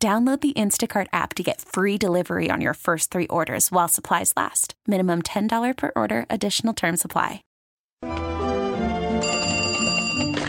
Download 0.00 0.40
the 0.40 0.52
Instacart 0.52 1.08
app 1.12 1.34
to 1.34 1.42
get 1.42 1.60
free 1.60 1.98
delivery 1.98 2.50
on 2.52 2.60
your 2.60 2.74
first 2.74 3.10
three 3.10 3.26
orders 3.26 3.72
while 3.72 3.88
supplies 3.88 4.32
last. 4.36 4.74
Minimum 4.86 5.22
$10 5.22 5.76
per 5.76 5.90
order, 5.96 6.24
additional 6.30 6.72
term 6.72 6.96
supply. 6.96 7.42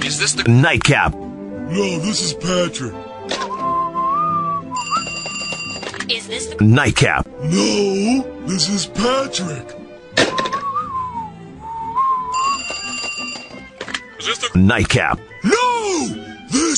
Is 0.05 0.19
this 0.19 0.33
the 0.33 0.43
nightcap? 0.47 1.15
No, 1.15 1.97
this 1.97 2.21
is 2.21 2.33
Patrick. 2.35 2.93
Is 6.11 6.27
this 6.27 6.45
the 6.53 6.63
nightcap? 6.63 7.25
No, 7.41 8.21
this 8.45 8.69
is 8.69 8.85
Patrick. 8.85 9.75
Is 14.19 14.27
this 14.27 14.37
the 14.37 14.59
nightcap? 14.59 15.19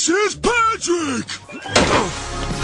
No, 0.01 0.15
this 0.15 0.33
is 0.33 0.35
Patrick. 0.35 1.27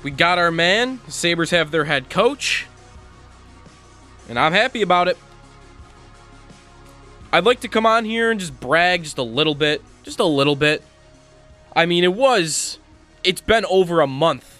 We 0.02 0.10
got 0.10 0.38
our 0.38 0.50
man. 0.50 1.00
The 1.06 1.12
Sabres 1.12 1.50
have 1.50 1.70
their 1.70 1.84
head 1.84 2.10
coach. 2.10 2.66
And 4.28 4.38
I'm 4.38 4.52
happy 4.52 4.82
about 4.82 5.08
it. 5.08 5.16
I'd 7.32 7.44
like 7.44 7.60
to 7.60 7.68
come 7.68 7.86
on 7.86 8.04
here 8.04 8.30
and 8.30 8.40
just 8.40 8.58
brag 8.60 9.04
just 9.04 9.18
a 9.18 9.22
little 9.22 9.54
bit. 9.54 9.82
Just 10.02 10.20
a 10.20 10.24
little 10.24 10.56
bit. 10.56 10.82
I 11.74 11.86
mean, 11.86 12.04
it 12.04 12.14
was. 12.14 12.78
It's 13.24 13.40
been 13.40 13.64
over 13.66 14.00
a 14.00 14.06
month 14.06 14.55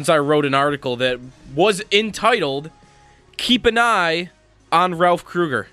since 0.00 0.08
I 0.08 0.18
wrote 0.18 0.46
an 0.46 0.54
article 0.54 0.96
that 0.96 1.20
was 1.54 1.82
entitled 1.92 2.70
Keep 3.36 3.66
an 3.66 3.76
Eye 3.76 4.30
on 4.72 4.94
Ralph 4.94 5.26
Krueger. 5.26 5.68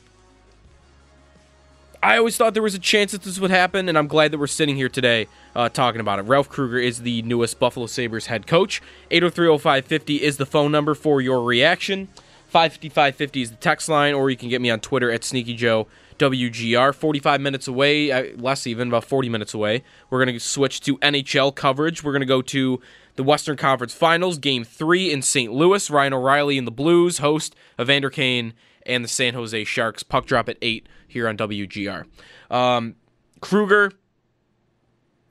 I 2.03 2.17
always 2.17 2.35
thought 2.35 2.53
there 2.53 2.61
was 2.61 2.75
a 2.75 2.79
chance 2.79 3.13
that 3.13 3.21
this 3.21 3.39
would 3.39 3.51
happen, 3.51 3.87
and 3.87 3.97
I'm 3.97 4.07
glad 4.07 4.31
that 4.33 4.37
we're 4.37 4.47
sitting 4.47 4.75
here 4.75 4.89
today 4.89 5.27
uh, 5.55 5.69
talking 5.69 6.01
about 6.01 6.19
it. 6.19 6.23
Ralph 6.23 6.49
Krueger 6.49 6.77
is 6.77 7.03
the 7.03 7.21
newest 7.21 7.57
Buffalo 7.57 7.85
Sabres 7.85 8.25
head 8.25 8.47
coach. 8.47 8.81
8030550 9.11 10.19
is 10.19 10.35
the 10.35 10.45
phone 10.45 10.73
number 10.73 10.93
for 10.93 11.21
your 11.21 11.41
reaction. 11.41 12.09
550 12.49 13.41
is 13.41 13.51
the 13.51 13.55
text 13.55 13.87
line, 13.87 14.13
or 14.13 14.29
you 14.29 14.35
can 14.35 14.49
get 14.49 14.59
me 14.59 14.69
on 14.69 14.81
Twitter 14.81 15.09
at 15.09 15.23
Sneaky 15.23 15.53
Joe 15.53 15.87
WGR. 16.17 16.93
45 16.93 17.41
minutes 17.41 17.67
away, 17.67 18.11
uh, 18.11 18.35
less 18.37 18.67
even, 18.67 18.87
about 18.87 19.05
40 19.05 19.29
minutes 19.29 19.53
away. 19.53 19.83
We're 20.09 20.23
going 20.23 20.33
to 20.35 20.39
switch 20.39 20.81
to 20.81 20.97
NHL 20.99 21.55
coverage. 21.55 22.03
We're 22.03 22.11
going 22.11 22.21
to 22.21 22.25
go 22.25 22.41
to 22.41 22.79
the 23.15 23.23
Western 23.23 23.57
Conference 23.57 23.93
Finals, 23.93 24.37
Game 24.37 24.63
3 24.63 25.11
in 25.11 25.21
St. 25.21 25.51
Louis. 25.51 25.89
Ryan 25.89 26.13
O'Reilly 26.13 26.57
and 26.57 26.67
the 26.67 26.71
Blues, 26.71 27.17
host 27.17 27.55
Evander 27.79 28.09
Kane 28.09 28.53
and 28.85 29.03
the 29.03 29.09
San 29.09 29.33
Jose 29.33 29.63
Sharks. 29.65 30.03
Puck 30.03 30.25
drop 30.25 30.49
at 30.49 30.57
8 30.61 30.87
here 31.07 31.27
on 31.27 31.37
WGR. 31.37 32.05
Um, 32.49 32.95
Krueger, 33.41 33.91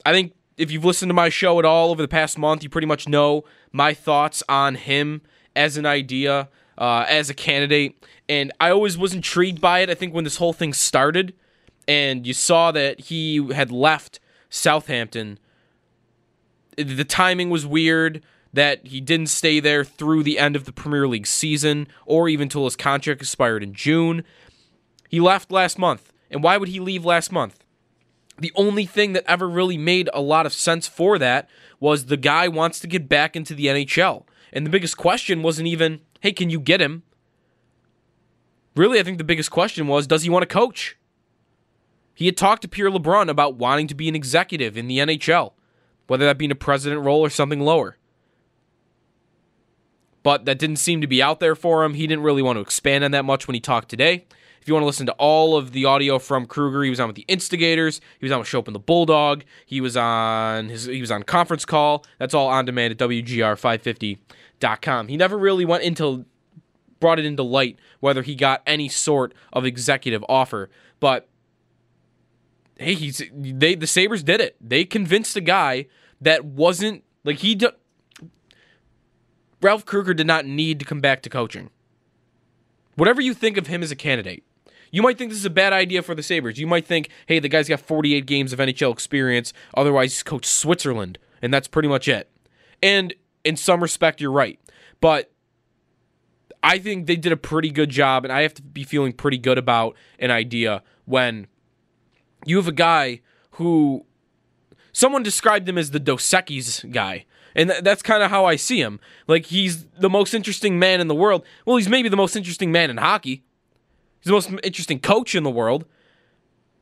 I 0.04 0.12
think 0.12 0.34
if 0.56 0.70
you've 0.70 0.84
listened 0.84 1.10
to 1.10 1.14
my 1.14 1.28
show 1.28 1.58
at 1.58 1.64
all 1.64 1.90
over 1.90 2.02
the 2.02 2.08
past 2.08 2.38
month, 2.38 2.62
you 2.62 2.68
pretty 2.68 2.86
much 2.86 3.08
know 3.08 3.44
my 3.72 3.94
thoughts 3.94 4.42
on 4.48 4.74
him 4.74 5.22
as 5.54 5.76
an 5.76 5.86
idea, 5.86 6.48
uh, 6.78 7.04
as 7.08 7.30
a 7.30 7.34
candidate. 7.34 8.04
And 8.28 8.52
I 8.60 8.70
always 8.70 8.98
was 8.98 9.14
intrigued 9.14 9.60
by 9.60 9.80
it. 9.80 9.90
I 9.90 9.94
think 9.94 10.14
when 10.14 10.24
this 10.24 10.36
whole 10.36 10.52
thing 10.52 10.72
started 10.72 11.34
and 11.86 12.26
you 12.26 12.32
saw 12.32 12.72
that 12.72 13.00
he 13.00 13.52
had 13.52 13.70
left 13.70 14.20
Southampton, 14.50 15.38
the 16.76 17.04
timing 17.04 17.50
was 17.50 17.66
weird 17.66 18.22
that 18.52 18.86
he 18.86 19.00
didn't 19.00 19.28
stay 19.28 19.60
there 19.60 19.84
through 19.84 20.22
the 20.22 20.38
end 20.38 20.56
of 20.56 20.64
the 20.64 20.72
Premier 20.72 21.06
League 21.06 21.26
season 21.26 21.86
or 22.06 22.28
even 22.28 22.48
till 22.48 22.64
his 22.64 22.76
contract 22.76 23.20
expired 23.20 23.62
in 23.62 23.74
June. 23.74 24.24
He 25.08 25.20
left 25.20 25.52
last 25.52 25.78
month. 25.78 26.12
And 26.30 26.42
why 26.42 26.56
would 26.56 26.68
he 26.68 26.80
leave 26.80 27.04
last 27.04 27.30
month? 27.30 27.62
The 28.38 28.52
only 28.54 28.84
thing 28.84 29.12
that 29.12 29.24
ever 29.26 29.48
really 29.48 29.78
made 29.78 30.10
a 30.12 30.20
lot 30.20 30.46
of 30.46 30.52
sense 30.52 30.88
for 30.88 31.18
that 31.18 31.48
was 31.80 32.06
the 32.06 32.16
guy 32.16 32.48
wants 32.48 32.80
to 32.80 32.86
get 32.86 33.08
back 33.08 33.36
into 33.36 33.54
the 33.54 33.66
NHL. 33.66 34.24
And 34.52 34.66
the 34.66 34.70
biggest 34.70 34.96
question 34.96 35.42
wasn't 35.42 35.68
even, 35.68 36.00
hey, 36.20 36.32
can 36.32 36.50
you 36.50 36.60
get 36.60 36.80
him? 36.80 37.02
Really, 38.74 39.00
I 39.00 39.02
think 39.02 39.18
the 39.18 39.24
biggest 39.24 39.50
question 39.50 39.86
was, 39.86 40.06
does 40.06 40.22
he 40.22 40.30
want 40.30 40.42
to 40.42 40.46
coach? 40.46 40.96
He 42.14 42.26
had 42.26 42.36
talked 42.36 42.62
to 42.62 42.68
Pierre 42.68 42.90
LeBrun 42.90 43.28
about 43.28 43.56
wanting 43.56 43.88
to 43.88 43.94
be 43.94 44.08
an 44.08 44.14
executive 44.14 44.76
in 44.76 44.86
the 44.86 44.98
NHL, 44.98 45.52
whether 46.06 46.24
that 46.24 46.38
be 46.38 46.46
in 46.46 46.50
a 46.50 46.56
president 46.56 47.02
role 47.02 47.20
or 47.20 47.30
something 47.30 47.60
lower. 47.60 47.96
But 50.22 50.44
that 50.46 50.58
didn't 50.58 50.76
seem 50.76 51.00
to 51.02 51.06
be 51.06 51.22
out 51.22 51.40
there 51.40 51.54
for 51.54 51.84
him. 51.84 51.94
He 51.94 52.06
didn't 52.06 52.24
really 52.24 52.42
want 52.42 52.56
to 52.56 52.60
expand 52.60 53.04
on 53.04 53.12
that 53.12 53.24
much 53.24 53.46
when 53.46 53.54
he 53.54 53.60
talked 53.60 53.88
today. 53.88 54.24
If 54.60 54.68
you 54.68 54.74
want 54.74 54.82
to 54.82 54.86
listen 54.86 55.06
to 55.06 55.12
all 55.12 55.56
of 55.56 55.70
the 55.70 55.84
audio 55.84 56.18
from 56.18 56.44
Krueger, 56.46 56.82
he 56.82 56.90
was 56.90 56.98
on 56.98 57.06
with 57.06 57.14
the 57.14 57.24
Instigators. 57.28 58.00
He 58.18 58.24
was 58.24 58.32
on 58.32 58.40
with 58.40 58.48
Schopp 58.48 58.66
and 58.66 58.74
the 58.74 58.80
Bulldog. 58.80 59.44
He 59.64 59.80
was 59.80 59.96
on 59.96 60.68
his 60.68 60.86
he 60.86 61.00
was 61.00 61.12
on 61.12 61.22
conference 61.22 61.64
call. 61.64 62.04
That's 62.18 62.34
all 62.34 62.48
on 62.48 62.64
demand 62.64 62.90
at 62.90 62.98
WGR550.com. 64.60 65.08
He 65.08 65.16
never 65.16 65.38
really 65.38 65.64
went 65.64 65.82
into 65.82 66.24
brought 66.98 67.18
it 67.18 67.26
into 67.26 67.42
light 67.42 67.78
whether 68.00 68.22
he 68.22 68.34
got 68.34 68.62
any 68.66 68.88
sort 68.88 69.34
of 69.52 69.64
executive 69.64 70.24
offer. 70.28 70.70
But 71.00 71.28
hey, 72.78 72.94
he's 72.94 73.22
they 73.32 73.74
the 73.74 73.86
Sabres 73.86 74.22
did 74.22 74.40
it. 74.40 74.56
They 74.60 74.84
convinced 74.84 75.36
a 75.36 75.40
guy 75.40 75.86
that 76.20 76.44
wasn't 76.44 77.04
like 77.24 77.38
he 77.38 77.54
d- 77.54 77.68
Ralph 79.60 79.84
Krueger 79.84 80.14
did 80.14 80.26
not 80.26 80.46
need 80.46 80.78
to 80.78 80.84
come 80.84 81.00
back 81.00 81.22
to 81.22 81.30
coaching. 81.30 81.70
Whatever 82.94 83.20
you 83.20 83.34
think 83.34 83.56
of 83.58 83.66
him 83.66 83.82
as 83.82 83.90
a 83.90 83.96
candidate, 83.96 84.42
you 84.90 85.02
might 85.02 85.18
think 85.18 85.30
this 85.30 85.38
is 85.38 85.44
a 85.44 85.50
bad 85.50 85.72
idea 85.72 86.02
for 86.02 86.14
the 86.14 86.22
Sabres. 86.22 86.58
You 86.58 86.66
might 86.66 86.86
think, 86.86 87.10
hey, 87.26 87.38
the 87.38 87.48
guy's 87.48 87.68
got 87.68 87.80
48 87.80 88.24
games 88.24 88.52
of 88.54 88.58
NHL 88.58 88.92
experience, 88.92 89.52
otherwise 89.74 90.12
he's 90.12 90.22
coached 90.22 90.46
Switzerland, 90.46 91.18
and 91.42 91.52
that's 91.52 91.68
pretty 91.68 91.88
much 91.88 92.08
it. 92.08 92.30
And 92.82 93.14
in 93.46 93.56
some 93.56 93.80
respect, 93.80 94.20
you're 94.20 94.32
right. 94.32 94.58
But 95.00 95.32
I 96.62 96.78
think 96.78 97.06
they 97.06 97.16
did 97.16 97.32
a 97.32 97.36
pretty 97.36 97.70
good 97.70 97.90
job, 97.90 98.24
and 98.24 98.32
I 98.32 98.42
have 98.42 98.54
to 98.54 98.62
be 98.62 98.82
feeling 98.82 99.12
pretty 99.12 99.38
good 99.38 99.56
about 99.56 99.94
an 100.18 100.30
idea 100.30 100.82
when 101.04 101.46
you 102.44 102.56
have 102.56 102.68
a 102.68 102.72
guy 102.72 103.20
who 103.52 104.04
someone 104.92 105.22
described 105.22 105.68
him 105.68 105.78
as 105.78 105.92
the 105.92 106.00
Dos 106.00 106.34
guy. 106.90 107.24
And 107.54 107.70
th- 107.70 107.84
that's 107.84 108.02
kind 108.02 108.22
of 108.22 108.30
how 108.30 108.44
I 108.44 108.56
see 108.56 108.80
him. 108.80 109.00
Like, 109.26 109.46
he's 109.46 109.84
the 109.98 110.10
most 110.10 110.34
interesting 110.34 110.78
man 110.78 111.00
in 111.00 111.08
the 111.08 111.14
world. 111.14 111.44
Well, 111.64 111.76
he's 111.76 111.88
maybe 111.88 112.08
the 112.08 112.16
most 112.16 112.36
interesting 112.36 112.72
man 112.72 112.90
in 112.90 112.98
hockey. 112.98 113.44
He's 114.20 114.26
the 114.26 114.32
most 114.32 114.50
interesting 114.62 114.98
coach 114.98 115.34
in 115.34 115.42
the 115.42 115.50
world. 115.50 115.86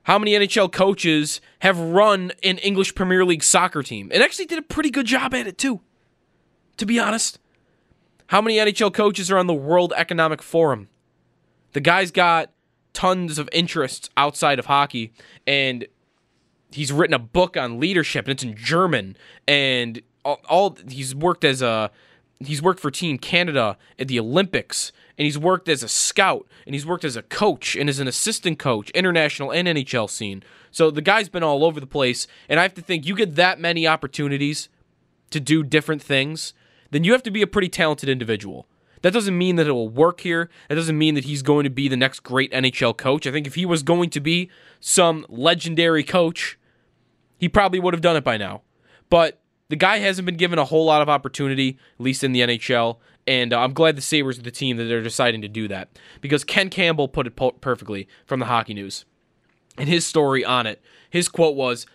How 0.05 0.19
many 0.19 0.33
NHL 0.33 0.73
coaches 0.73 1.41
have 1.61 1.79
run 1.79 2.33
an 2.43 2.59
English 2.59 2.95
Premier 2.95 3.25
League 3.25 3.43
soccer 3.43 3.83
team? 3.83 4.11
And 4.13 4.23
actually 4.23 4.47
did 4.47 4.59
a 4.59 4.63
pretty 4.63 4.91
good 4.91 5.07
job 5.07 5.35
at 5.35 5.47
it, 5.47 5.59
too, 5.59 5.81
to 6.77 6.87
be 6.87 6.99
honest. 6.99 7.39
How 8.29 8.41
many 8.41 8.57
NHL 8.57 8.93
coaches 8.93 9.31
are 9.31 9.39
on 9.39 9.47
the 9.47 9.55
World 9.55 9.93
Economic 9.97 10.43
Forum? 10.43 10.89
The 11.73 11.81
guy's 11.81 12.11
got 12.11 12.51
tons 12.93 13.39
of 13.39 13.49
interests 13.53 14.09
outside 14.17 14.59
of 14.59 14.67
hockey, 14.67 15.13
and 15.47 15.87
he's 16.71 16.93
written 16.93 17.15
a 17.15 17.19
book 17.19 17.57
on 17.57 17.79
leadership, 17.79 18.25
and 18.27 18.33
it's 18.33 18.43
in 18.43 18.57
German. 18.57 19.17
And 19.47 20.01
all, 20.25 20.41
all 20.49 20.79
he's 20.89 21.15
worked 21.15 21.45
as 21.45 21.61
a 21.61 21.91
he's 22.41 22.63
worked 22.63 22.81
for 22.81 22.91
Team 22.91 23.19
Canada 23.19 23.77
at 23.99 24.09
the 24.09 24.19
Olympics, 24.19 24.93
and 25.19 25.25
he's 25.25 25.39
worked 25.39 25.69
as 25.69 25.83
a 25.83 25.89
scout, 25.89 26.47
and 26.67 26.75
he's 26.75 26.87
worked 26.87 27.05
as 27.05 27.17
a 27.17 27.23
coach 27.23 27.77
and 27.77 27.89
as 27.89 27.99
an 27.99 28.09
assistant 28.09 28.59
coach, 28.59 28.91
international 28.91 29.53
and 29.53 29.69
NHL 29.69 30.09
scene. 30.09 30.43
So 30.71 30.91
the 30.91 31.03
guy's 31.03 31.29
been 31.29 31.43
all 31.43 31.65
over 31.65 31.79
the 31.79 31.87
place, 31.87 32.27
and 32.49 32.59
I 32.59 32.63
have 32.63 32.75
to 32.75 32.83
think 32.83 33.07
you 33.07 33.15
get 33.15 33.37
that 33.37 33.61
many 33.61 33.87
opportunities 33.87 34.69
to 35.31 35.41
do 35.41 35.63
different 35.63 36.03
things, 36.03 36.55
then 36.95 37.03
you 37.03 37.11
have 37.11 37.25
to 37.25 37.31
be 37.33 37.43
a 37.43 37.47
pretty 37.47 37.69
talented 37.69 38.09
individual. 38.09 38.69
That 39.03 39.13
doesn't 39.13 39.37
mean 39.37 39.57
that 39.57 39.67
it 39.67 39.73
will 39.73 39.89
work 39.89 40.21
here. 40.21 40.49
That 40.69 40.77
doesn't 40.77 40.97
mean 40.97 41.17
that 41.17 41.25
he's 41.25 41.43
going 41.43 41.65
to 41.65 41.71
be 41.71 41.89
the 41.89 41.97
next 41.97 42.21
great 42.21 42.53
NHL 42.53 42.97
coach. 42.97 43.27
I 43.27 43.33
think 43.33 43.49
if 43.49 43.57
he 43.57 43.67
was 43.67 43.83
going 43.83 44.11
to 44.11 44.21
be 44.21 44.49
some 44.79 45.27
legendary 45.29 46.05
coach, 46.05 46.57
he 47.37 47.49
probably 47.49 47.81
would 47.81 47.95
have 47.95 48.01
done 48.01 48.17
it 48.17 48.23
by 48.23 48.37
now. 48.37 48.63
But 49.11 49.41
the 49.69 49.77
guy 49.77 49.99
hasn't 49.99 50.25
been 50.25 50.37
given 50.37 50.59
a 50.59 50.65
whole 50.65 50.85
lot 50.85 51.03
of 51.03 51.09
opportunity, 51.09 51.79
at 51.99 52.05
least 52.05 52.23
in 52.23 52.31
the 52.31 52.43
NHL. 52.43 52.99
And 53.27 53.53
uh, 53.53 53.61
I'm 53.61 53.73
glad 53.73 53.97
the 53.97 54.03
Sabres 54.03 54.39
are 54.39 54.43
the 54.43 54.53
team 54.53 54.77
that 54.77 54.85
they're 54.85 55.03
deciding 55.03 55.43
to 55.43 55.49
do 55.49 55.67
that 55.67 55.99
because 56.21 56.45
Ken 56.45 56.71
Campbell 56.71 57.09
put 57.09 57.27
it 57.27 57.35
perfectly 57.35 58.07
from 58.25 58.39
the 58.39 58.47
Hockey 58.47 58.73
News. 58.73 59.05
And 59.77 59.89
his 59.89 60.07
story 60.07 60.45
on 60.45 60.67
it, 60.67 60.81
his 61.11 61.29
quote 61.29 61.57
was, 61.57 61.87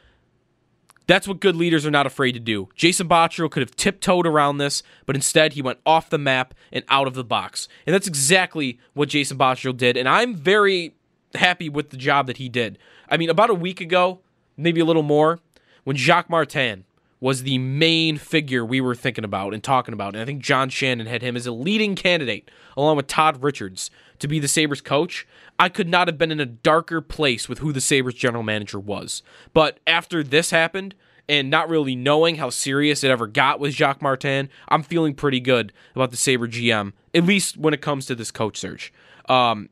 that's 1.09 1.27
what 1.27 1.39
good 1.39 1.55
leaders 1.55 1.87
are 1.87 1.91
not 1.91 2.05
afraid 2.05 2.33
to 2.33 2.39
do. 2.39 2.69
Jason 2.75 3.07
Botterill 3.09 3.49
could 3.49 3.61
have 3.61 3.75
tiptoed 3.75 4.27
around 4.27 4.59
this, 4.59 4.83
but 5.07 5.15
instead 5.15 5.53
he 5.53 5.61
went 5.61 5.79
off 5.83 6.09
the 6.09 6.19
map 6.19 6.53
and 6.71 6.85
out 6.87 7.07
of 7.07 7.15
the 7.15 7.23
box. 7.23 7.67
And 7.87 7.93
that's 7.95 8.07
exactly 8.07 8.79
what 8.93 9.09
Jason 9.09 9.35
Botterill 9.35 9.75
did. 9.75 9.97
And 9.97 10.07
I'm 10.07 10.35
very 10.35 10.93
happy 11.33 11.67
with 11.67 11.89
the 11.89 11.97
job 11.97 12.27
that 12.27 12.37
he 12.37 12.47
did. 12.47 12.77
I 13.09 13.17
mean, 13.17 13.31
about 13.31 13.49
a 13.49 13.55
week 13.55 13.81
ago, 13.81 14.19
maybe 14.55 14.81
a 14.81 14.85
little 14.85 15.01
more, 15.01 15.39
when 15.83 15.95
Jacques 15.95 16.29
Martin 16.29 16.85
was 17.19 17.41
the 17.43 17.57
main 17.57 18.17
figure 18.17 18.63
we 18.63 18.79
were 18.79 18.95
thinking 18.95 19.25
about 19.25 19.53
and 19.53 19.63
talking 19.63 19.93
about. 19.93 20.13
And 20.13 20.21
I 20.21 20.25
think 20.25 20.43
John 20.43 20.69
Shannon 20.69 21.07
had 21.07 21.21
him 21.23 21.35
as 21.35 21.47
a 21.47 21.51
leading 21.51 21.95
candidate, 21.95 22.49
along 22.77 22.97
with 22.97 23.07
Todd 23.07 23.41
Richards, 23.43 23.89
to 24.19 24.27
be 24.27 24.39
the 24.39 24.47
Sabres 24.47 24.81
coach. 24.81 25.27
I 25.57 25.69
could 25.69 25.87
not 25.87 26.07
have 26.07 26.17
been 26.17 26.31
in 26.31 26.39
a 26.39 26.45
darker 26.45 27.01
place 27.01 27.49
with 27.49 27.59
who 27.59 27.73
the 27.73 27.81
Sabres 27.81 28.15
general 28.15 28.43
manager 28.43 28.79
was. 28.79 29.23
But 29.53 29.79
after 29.87 30.23
this 30.23 30.51
happened, 30.51 30.95
and 31.29 31.51
not 31.51 31.69
really 31.69 31.95
knowing 31.95 32.37
how 32.37 32.49
serious 32.49 33.03
it 33.03 33.11
ever 33.11 33.27
got 33.27 33.59
with 33.59 33.73
Jacques 33.73 34.01
Martin, 34.01 34.49
I'm 34.67 34.81
feeling 34.81 35.13
pretty 35.13 35.39
good 35.39 35.71
about 35.95 36.09
the 36.09 36.17
Sabre 36.17 36.47
GM, 36.47 36.93
at 37.13 37.23
least 37.23 37.55
when 37.55 37.71
it 37.73 37.81
comes 37.81 38.07
to 38.07 38.15
this 38.15 38.31
coach 38.31 38.57
search. 38.57 38.91
Um, 39.29 39.69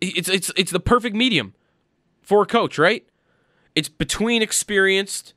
it's 0.00 0.28
it's 0.28 0.50
it's 0.56 0.72
the 0.72 0.80
perfect 0.80 1.14
medium 1.14 1.54
for 2.20 2.42
a 2.42 2.46
coach, 2.46 2.78
right? 2.78 3.06
It's 3.76 3.88
between 3.88 4.42
experienced 4.42 5.34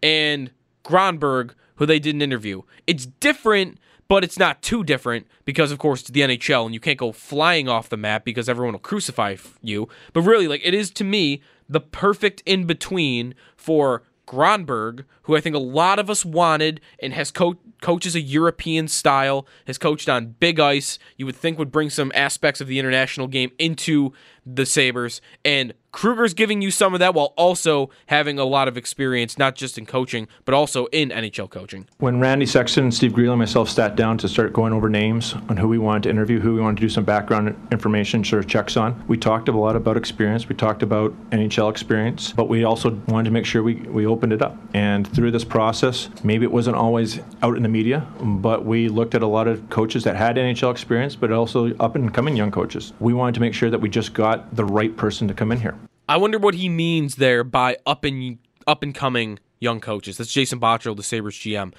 and 0.00 0.52
Grönborg, 0.84 1.54
who 1.74 1.86
they 1.86 1.98
did 1.98 2.14
an 2.14 2.22
interview. 2.22 2.62
It's 2.86 3.06
different, 3.06 3.78
but 4.10 4.24
it's 4.24 4.40
not 4.40 4.60
too 4.60 4.82
different 4.82 5.28
because, 5.44 5.70
of 5.70 5.78
course, 5.78 6.00
it's 6.00 6.10
the 6.10 6.22
NHL 6.22 6.64
and 6.64 6.74
you 6.74 6.80
can't 6.80 6.98
go 6.98 7.12
flying 7.12 7.68
off 7.68 7.88
the 7.88 7.96
map 7.96 8.24
because 8.24 8.48
everyone 8.48 8.72
will 8.72 8.80
crucify 8.80 9.36
you. 9.62 9.88
But 10.12 10.22
really, 10.22 10.48
like 10.48 10.62
it 10.64 10.74
is 10.74 10.90
to 10.94 11.04
me 11.04 11.42
the 11.68 11.78
perfect 11.78 12.42
in 12.44 12.66
between 12.66 13.36
for 13.56 14.02
Grönborg, 14.26 15.04
who 15.22 15.36
I 15.36 15.40
think 15.40 15.54
a 15.54 15.60
lot 15.60 16.00
of 16.00 16.10
us 16.10 16.24
wanted 16.24 16.80
and 17.00 17.12
has 17.12 17.30
co- 17.30 17.60
coaches 17.82 18.16
a 18.16 18.20
European 18.20 18.88
style, 18.88 19.46
has 19.68 19.78
coached 19.78 20.08
on 20.08 20.34
big 20.40 20.58
ice. 20.58 20.98
You 21.16 21.24
would 21.26 21.36
think 21.36 21.56
would 21.56 21.70
bring 21.70 21.88
some 21.88 22.10
aspects 22.12 22.60
of 22.60 22.66
the 22.66 22.80
international 22.80 23.28
game 23.28 23.52
into 23.60 24.12
the 24.46 24.66
Sabres. 24.66 25.20
And 25.44 25.74
Krueger's 25.92 26.34
giving 26.34 26.62
you 26.62 26.70
some 26.70 26.94
of 26.94 27.00
that 27.00 27.14
while 27.14 27.34
also 27.36 27.90
having 28.06 28.38
a 28.38 28.44
lot 28.44 28.68
of 28.68 28.76
experience, 28.76 29.38
not 29.38 29.56
just 29.56 29.76
in 29.76 29.86
coaching, 29.86 30.28
but 30.44 30.54
also 30.54 30.86
in 30.86 31.10
NHL 31.10 31.50
coaching. 31.50 31.88
When 31.98 32.20
Randy 32.20 32.46
Sexton, 32.46 32.84
and 32.84 32.94
Steve 32.94 33.12
Greeley, 33.12 33.32
and 33.32 33.38
myself 33.38 33.68
sat 33.68 33.96
down 33.96 34.16
to 34.18 34.28
start 34.28 34.52
going 34.52 34.72
over 34.72 34.88
names 34.88 35.34
on 35.48 35.56
who 35.56 35.68
we 35.68 35.78
wanted 35.78 36.04
to 36.04 36.10
interview, 36.10 36.38
who 36.40 36.54
we 36.54 36.60
wanted 36.60 36.76
to 36.76 36.82
do 36.82 36.88
some 36.88 37.04
background 37.04 37.56
information 37.72 38.24
sort 38.24 38.44
of 38.44 38.48
checks 38.48 38.76
on, 38.76 39.02
we 39.08 39.18
talked 39.18 39.48
a 39.48 39.52
lot 39.52 39.74
about 39.74 39.96
experience. 39.96 40.48
We 40.48 40.54
talked 40.54 40.82
about 40.82 41.12
NHL 41.30 41.70
experience, 41.70 42.32
but 42.32 42.48
we 42.48 42.64
also 42.64 42.90
wanted 43.08 43.24
to 43.24 43.32
make 43.32 43.44
sure 43.44 43.62
we, 43.62 43.74
we 43.74 44.06
opened 44.06 44.32
it 44.32 44.42
up. 44.42 44.56
And 44.74 45.06
through 45.12 45.32
this 45.32 45.44
process, 45.44 46.08
maybe 46.22 46.44
it 46.44 46.52
wasn't 46.52 46.76
always 46.76 47.20
out 47.42 47.56
in 47.56 47.62
the 47.62 47.68
media, 47.68 48.06
but 48.20 48.64
we 48.64 48.88
looked 48.88 49.14
at 49.14 49.22
a 49.22 49.26
lot 49.26 49.48
of 49.48 49.68
coaches 49.70 50.04
that 50.04 50.14
had 50.14 50.36
NHL 50.36 50.70
experience, 50.70 51.16
but 51.16 51.32
also 51.32 51.74
up 51.76 51.96
and 51.96 52.14
coming 52.14 52.36
young 52.36 52.52
coaches. 52.52 52.92
We 53.00 53.12
wanted 53.12 53.34
to 53.34 53.40
make 53.40 53.54
sure 53.54 53.70
that 53.70 53.80
we 53.80 53.88
just 53.88 54.14
got 54.14 54.29
the 54.52 54.64
right 54.64 54.96
person 54.96 55.28
to 55.28 55.34
come 55.34 55.52
in 55.52 55.60
here. 55.60 55.76
I 56.08 56.16
wonder 56.16 56.38
what 56.38 56.54
he 56.54 56.68
means 56.68 57.16
there 57.16 57.44
by 57.44 57.76
up 57.86 58.04
and 58.04 58.38
up 58.66 58.82
and 58.82 58.94
coming 58.94 59.38
young 59.60 59.80
coaches. 59.80 60.16
That's 60.16 60.32
Jason 60.32 60.58
Botterill, 60.58 60.96
the 60.96 61.02
Sabres 61.02 61.36
GM. 61.36 61.72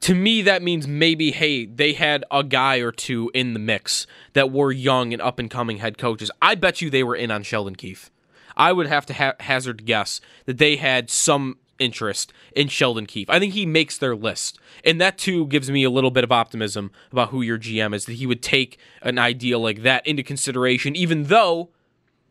To 0.00 0.14
me, 0.14 0.42
that 0.42 0.62
means 0.62 0.86
maybe, 0.86 1.32
hey, 1.32 1.66
they 1.66 1.92
had 1.92 2.24
a 2.30 2.44
guy 2.44 2.76
or 2.76 2.92
two 2.92 3.30
in 3.34 3.52
the 3.52 3.58
mix 3.58 4.06
that 4.32 4.52
were 4.52 4.70
young 4.70 5.12
and 5.12 5.20
up 5.20 5.38
and 5.38 5.50
coming 5.50 5.78
head 5.78 5.98
coaches. 5.98 6.30
I 6.40 6.54
bet 6.54 6.80
you 6.80 6.88
they 6.88 7.02
were 7.02 7.16
in 7.16 7.30
on 7.30 7.42
Sheldon 7.42 7.74
Keefe. 7.74 8.10
I 8.56 8.72
would 8.72 8.86
have 8.86 9.06
to 9.06 9.14
ha- 9.14 9.34
hazard 9.40 9.86
guess 9.86 10.20
that 10.46 10.58
they 10.58 10.76
had 10.76 11.10
some 11.10 11.58
interest 11.78 12.32
in 12.54 12.68
Sheldon 12.68 13.06
Keefe. 13.06 13.30
I 13.30 13.38
think 13.38 13.54
he 13.54 13.66
makes 13.66 13.98
their 13.98 14.16
list. 14.16 14.58
And 14.84 15.00
that 15.00 15.18
too 15.18 15.46
gives 15.46 15.70
me 15.70 15.84
a 15.84 15.90
little 15.90 16.10
bit 16.10 16.24
of 16.24 16.32
optimism 16.32 16.90
about 17.10 17.30
who 17.30 17.42
your 17.42 17.58
GM 17.58 17.94
is, 17.94 18.04
that 18.04 18.14
he 18.14 18.26
would 18.26 18.42
take 18.42 18.78
an 19.02 19.18
idea 19.18 19.58
like 19.58 19.82
that 19.82 20.06
into 20.06 20.22
consideration, 20.22 20.94
even 20.96 21.24
though 21.24 21.70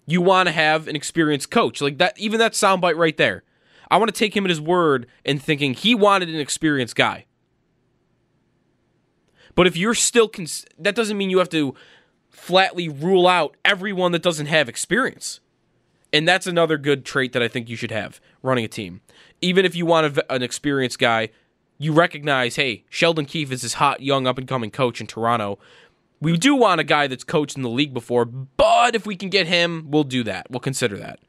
you 0.07 0.21
want 0.21 0.47
to 0.47 0.53
have 0.53 0.87
an 0.87 0.95
experienced 0.95 1.51
coach. 1.51 1.81
Like 1.81 1.99
that, 1.99 2.17
even 2.17 2.39
that 2.39 2.53
soundbite 2.53 2.97
right 2.97 3.15
there. 3.15 3.43
I 3.91 3.97
want 3.97 4.13
to 4.13 4.17
take 4.17 4.35
him 4.35 4.45
at 4.45 4.49
his 4.49 4.59
word 4.59 5.05
and 5.23 5.41
thinking 5.41 5.73
he 5.73 5.93
wanted 5.93 6.29
an 6.29 6.39
experienced 6.39 6.95
guy. 6.95 7.25
But 9.53 9.67
if 9.67 9.77
you're 9.77 9.93
still, 9.93 10.27
cons- 10.27 10.65
that 10.79 10.95
doesn't 10.95 11.17
mean 11.17 11.29
you 11.29 11.39
have 11.39 11.49
to 11.49 11.75
flatly 12.29 12.89
rule 12.89 13.27
out 13.27 13.55
everyone 13.65 14.11
that 14.13 14.21
doesn't 14.21 14.45
have 14.47 14.69
experience. 14.69 15.39
And 16.13 16.27
that's 16.27 16.47
another 16.47 16.77
good 16.77 17.05
trait 17.05 17.33
that 17.33 17.43
I 17.43 17.47
think 17.47 17.69
you 17.69 17.75
should 17.75 17.91
have 17.91 18.21
running 18.41 18.63
a 18.63 18.69
team. 18.69 19.01
Even 19.41 19.65
if 19.65 19.75
you 19.75 19.85
want 19.85 20.17
a, 20.17 20.33
an 20.33 20.41
experienced 20.43 20.99
guy, 20.99 21.29
you 21.77 21.93
recognize, 21.93 22.55
hey, 22.55 22.85
Sheldon 22.89 23.25
Keefe 23.25 23.51
is 23.51 23.61
this 23.61 23.73
hot, 23.73 24.01
young, 24.01 24.25
up 24.27 24.37
and 24.37 24.47
coming 24.47 24.71
coach 24.71 25.01
in 25.01 25.07
Toronto. 25.07 25.59
We 26.19 26.35
do 26.37 26.55
want 26.55 26.81
a 26.81 26.83
guy 26.83 27.07
that's 27.07 27.23
coached 27.23 27.55
in 27.55 27.61
the 27.61 27.69
league 27.69 27.93
before, 27.93 28.25
but 28.25 28.95
if 28.95 29.05
we 29.05 29.15
can 29.15 29.29
get 29.29 29.47
him, 29.47 29.87
we'll 29.89 30.03
do 30.03 30.23
that. 30.23 30.47
We'll 30.49 30.59
consider 30.59 30.97
that. 30.97 31.19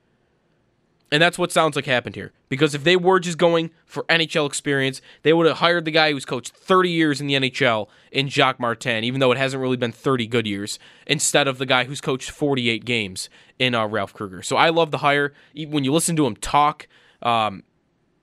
And 1.10 1.22
that's 1.22 1.38
what 1.38 1.52
sounds 1.52 1.74
like 1.74 1.86
happened 1.86 2.14
here. 2.16 2.32
Because 2.48 2.74
if 2.74 2.84
they 2.84 2.96
were 2.96 3.18
just 3.18 3.38
going 3.38 3.70
for 3.86 4.04
NHL 4.04 4.46
experience, 4.46 5.00
they 5.22 5.32
would 5.32 5.46
have 5.46 5.58
hired 5.58 5.84
the 5.84 5.90
guy 5.90 6.12
who's 6.12 6.24
coached 6.24 6.54
30 6.54 6.90
years 6.90 7.20
in 7.20 7.26
the 7.26 7.34
NHL 7.34 7.88
in 8.12 8.28
Jacques 8.28 8.60
Martin, 8.60 9.04
even 9.04 9.20
though 9.20 9.32
it 9.32 9.38
hasn't 9.38 9.60
really 9.60 9.76
been 9.76 9.92
30 9.92 10.26
good 10.26 10.46
years, 10.46 10.78
instead 11.06 11.48
of 11.48 11.58
the 11.58 11.66
guy 11.66 11.84
who's 11.84 12.00
coached 12.00 12.30
48 12.30 12.84
games 12.84 13.30
in 13.58 13.74
uh, 13.74 13.86
Ralph 13.86 14.12
Krueger. 14.12 14.42
So 14.42 14.56
I 14.56 14.68
love 14.68 14.90
the 14.90 14.98
hire. 14.98 15.32
When 15.54 15.84
you 15.84 15.92
listen 15.92 16.14
to 16.16 16.26
him 16.26 16.36
talk 16.36 16.88
um, 17.22 17.62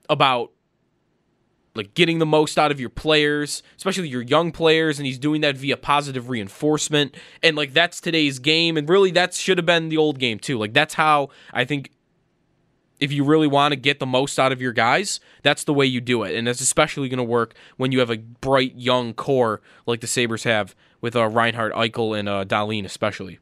about 0.08 0.52
like 1.76 1.94
getting 1.94 2.18
the 2.18 2.26
most 2.26 2.58
out 2.58 2.70
of 2.70 2.80
your 2.80 2.90
players, 2.90 3.62
especially 3.76 4.08
your 4.08 4.22
young 4.22 4.52
players, 4.52 4.98
and 4.98 5.06
he's 5.06 5.18
doing 5.18 5.40
that 5.42 5.56
via 5.56 5.76
positive 5.76 6.28
reinforcement. 6.28 7.14
And 7.42 7.56
like 7.56 7.72
that's 7.72 8.00
today's 8.00 8.38
game, 8.38 8.76
and 8.76 8.88
really 8.88 9.10
that 9.12 9.34
should 9.34 9.58
have 9.58 9.66
been 9.66 9.88
the 9.88 9.96
old 9.96 10.18
game 10.18 10.38
too. 10.38 10.58
Like 10.58 10.72
that's 10.72 10.94
how 10.94 11.30
I 11.52 11.64
think 11.64 11.90
if 12.98 13.12
you 13.12 13.24
really 13.24 13.46
want 13.46 13.72
to 13.72 13.76
get 13.76 14.00
the 14.00 14.06
most 14.06 14.38
out 14.38 14.52
of 14.52 14.60
your 14.60 14.72
guys, 14.72 15.20
that's 15.42 15.64
the 15.64 15.74
way 15.74 15.84
you 15.84 16.00
do 16.00 16.22
it. 16.22 16.34
And 16.34 16.48
it's 16.48 16.60
especially 16.60 17.08
going 17.08 17.18
to 17.18 17.24
work 17.24 17.54
when 17.76 17.92
you 17.92 17.98
have 18.00 18.10
a 18.10 18.16
bright 18.16 18.74
young 18.74 19.12
core 19.12 19.60
like 19.86 20.00
the 20.00 20.06
Sabres 20.06 20.44
have 20.44 20.74
with 21.00 21.14
uh, 21.14 21.28
Reinhart, 21.28 21.74
Eichel, 21.74 22.18
and 22.18 22.28
uh, 22.28 22.44
Dahlin 22.44 22.84
especially. 22.84 23.38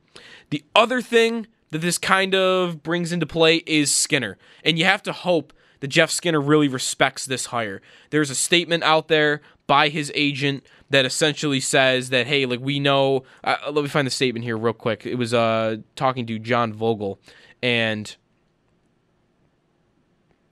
The 0.51 0.65
other 0.75 1.01
thing 1.01 1.47
that 1.71 1.81
this 1.81 1.99
kind 1.99 2.35
of 2.35 2.83
brings 2.83 3.13
into 3.13 3.27
play 3.27 3.57
is 3.67 3.95
Skinner. 3.95 4.39
And 4.65 4.79
you 4.79 4.85
have 4.85 5.03
to 5.05 5.13
hope 5.13 5.53
that 5.81 5.89
Jeff 5.89 6.11
Skinner 6.11 6.41
really 6.41 6.69
respects 6.69 7.27
this 7.27 7.47
hire. 7.47 7.81
There's 8.11 8.31
a 8.31 8.35
statement 8.35 8.83
out 8.83 9.09
there 9.09 9.41
by 9.67 9.89
his 9.89 10.13
agent 10.15 10.65
that 10.91 11.05
essentially 11.05 11.61
says 11.61 12.11
that 12.11 12.27
hey, 12.27 12.47
like 12.47 12.61
we 12.61 12.79
know. 12.79 13.25
Uh, 13.43 13.57
let 13.71 13.83
me 13.83 13.89
find 13.89 14.07
the 14.07 14.11
statement 14.11 14.45
here 14.45 14.57
real 14.57 14.73
quick. 14.73 15.07
It 15.07 15.17
was 15.17 15.35
uh 15.35 15.77
talking 15.97 16.27
to 16.27 16.39
John 16.39 16.73
Vogl 16.73 17.19
and. 17.63 18.17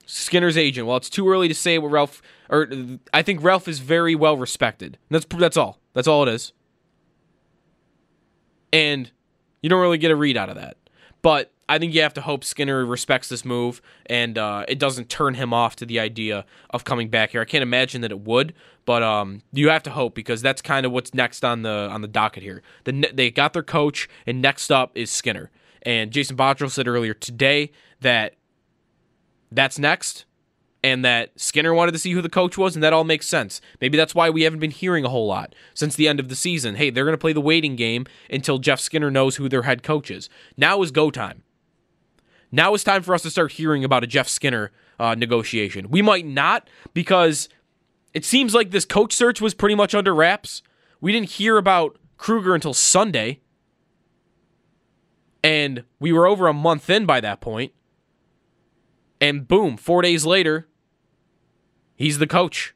Skinner's 0.04 0.58
agent. 0.58 0.86
Well, 0.86 0.98
it's 0.98 1.08
too 1.08 1.26
early 1.30 1.48
to 1.48 1.54
say 1.54 1.78
what 1.78 1.90
Ralph 1.90 2.20
or 2.50 2.68
I 3.14 3.22
think 3.22 3.42
Ralph 3.42 3.66
is 3.66 3.78
very 3.78 4.14
well 4.14 4.36
respected. 4.36 4.98
That's 5.10 5.24
that's 5.24 5.56
all. 5.56 5.78
That's 5.94 6.06
all 6.06 6.22
it 6.24 6.28
is. 6.28 6.52
And 8.74 9.10
you 9.62 9.70
don't 9.70 9.80
really 9.80 9.98
get 9.98 10.10
a 10.10 10.16
read 10.16 10.36
out 10.36 10.50
of 10.50 10.56
that. 10.56 10.76
But 11.22 11.51
I 11.68 11.78
think 11.78 11.94
you 11.94 12.02
have 12.02 12.14
to 12.14 12.20
hope 12.20 12.44
Skinner 12.44 12.84
respects 12.84 13.28
this 13.28 13.44
move 13.44 13.80
and 14.06 14.36
uh, 14.36 14.64
it 14.68 14.78
doesn't 14.78 15.08
turn 15.08 15.34
him 15.34 15.54
off 15.54 15.76
to 15.76 15.86
the 15.86 16.00
idea 16.00 16.44
of 16.70 16.84
coming 16.84 17.08
back 17.08 17.30
here. 17.30 17.40
I 17.40 17.44
can't 17.44 17.62
imagine 17.62 18.00
that 18.02 18.10
it 18.10 18.20
would, 18.20 18.52
but 18.84 19.02
um, 19.02 19.42
you 19.52 19.68
have 19.68 19.82
to 19.84 19.90
hope 19.90 20.14
because 20.14 20.42
that's 20.42 20.60
kind 20.60 20.84
of 20.84 20.92
what's 20.92 21.14
next 21.14 21.44
on 21.44 21.62
the 21.62 21.88
on 21.90 22.02
the 22.02 22.08
docket 22.08 22.42
here. 22.42 22.62
The, 22.84 23.10
they 23.12 23.30
got 23.30 23.52
their 23.52 23.62
coach, 23.62 24.08
and 24.26 24.42
next 24.42 24.70
up 24.70 24.92
is 24.94 25.10
Skinner. 25.10 25.50
And 25.82 26.10
Jason 26.10 26.36
Botterill 26.36 26.70
said 26.70 26.88
earlier 26.88 27.14
today 27.14 27.72
that 28.00 28.34
that's 29.50 29.78
next, 29.78 30.24
and 30.82 31.04
that 31.04 31.38
Skinner 31.38 31.72
wanted 31.72 31.92
to 31.92 31.98
see 31.98 32.12
who 32.12 32.22
the 32.22 32.28
coach 32.28 32.58
was, 32.58 32.74
and 32.74 32.82
that 32.82 32.92
all 32.92 33.04
makes 33.04 33.28
sense. 33.28 33.60
Maybe 33.80 33.96
that's 33.96 34.14
why 34.14 34.30
we 34.30 34.42
haven't 34.42 34.60
been 34.60 34.70
hearing 34.70 35.04
a 35.04 35.08
whole 35.08 35.26
lot 35.26 35.54
since 35.74 35.94
the 35.94 36.08
end 36.08 36.18
of 36.18 36.28
the 36.28 36.36
season. 36.36 36.74
Hey, 36.74 36.90
they're 36.90 37.04
going 37.04 37.14
to 37.14 37.18
play 37.18 37.32
the 37.32 37.40
waiting 37.40 37.76
game 37.76 38.06
until 38.30 38.58
Jeff 38.58 38.80
Skinner 38.80 39.10
knows 39.10 39.36
who 39.36 39.48
their 39.48 39.62
head 39.62 39.82
coach 39.82 40.10
is. 40.10 40.28
Now 40.56 40.82
is 40.82 40.90
go 40.90 41.10
time. 41.10 41.42
Now 42.52 42.74
it's 42.74 42.84
time 42.84 43.02
for 43.02 43.14
us 43.14 43.22
to 43.22 43.30
start 43.30 43.52
hearing 43.52 43.82
about 43.82 44.04
a 44.04 44.06
Jeff 44.06 44.28
Skinner 44.28 44.70
uh, 45.00 45.14
negotiation. 45.14 45.88
We 45.90 46.02
might 46.02 46.26
not 46.26 46.68
because 46.94 47.48
it 48.12 48.24
seems 48.24 48.54
like 48.54 48.70
this 48.70 48.84
coach 48.84 49.14
search 49.14 49.40
was 49.40 49.54
pretty 49.54 49.74
much 49.74 49.94
under 49.94 50.14
wraps. 50.14 50.62
We 51.00 51.12
didn't 51.12 51.30
hear 51.30 51.56
about 51.56 51.98
Krueger 52.18 52.54
until 52.54 52.74
Sunday. 52.74 53.40
And 55.42 55.84
we 55.98 56.12
were 56.12 56.26
over 56.26 56.46
a 56.46 56.52
month 56.52 56.88
in 56.88 57.06
by 57.06 57.20
that 57.20 57.40
point. 57.40 57.72
And 59.20 59.48
boom, 59.48 59.76
four 59.76 60.02
days 60.02 60.24
later, 60.24 60.68
He's 62.02 62.18
the 62.18 62.26
coach. 62.26 62.74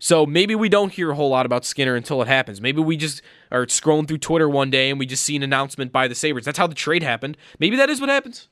So 0.00 0.26
maybe 0.26 0.56
we 0.56 0.68
don't 0.68 0.92
hear 0.92 1.12
a 1.12 1.14
whole 1.14 1.28
lot 1.28 1.46
about 1.46 1.64
Skinner 1.64 1.94
until 1.94 2.20
it 2.20 2.26
happens. 2.26 2.60
Maybe 2.60 2.80
we 2.80 2.96
just 2.96 3.22
are 3.52 3.64
scrolling 3.66 4.08
through 4.08 4.18
Twitter 4.18 4.48
one 4.48 4.70
day 4.70 4.90
and 4.90 4.98
we 4.98 5.06
just 5.06 5.22
see 5.22 5.36
an 5.36 5.44
announcement 5.44 5.92
by 5.92 6.08
the 6.08 6.16
Sabres. 6.16 6.46
That's 6.46 6.58
how 6.58 6.66
the 6.66 6.74
trade 6.74 7.04
happened. 7.04 7.36
Maybe 7.60 7.76
that 7.76 7.88
is 7.88 8.00
what 8.00 8.10
happens. 8.10 8.48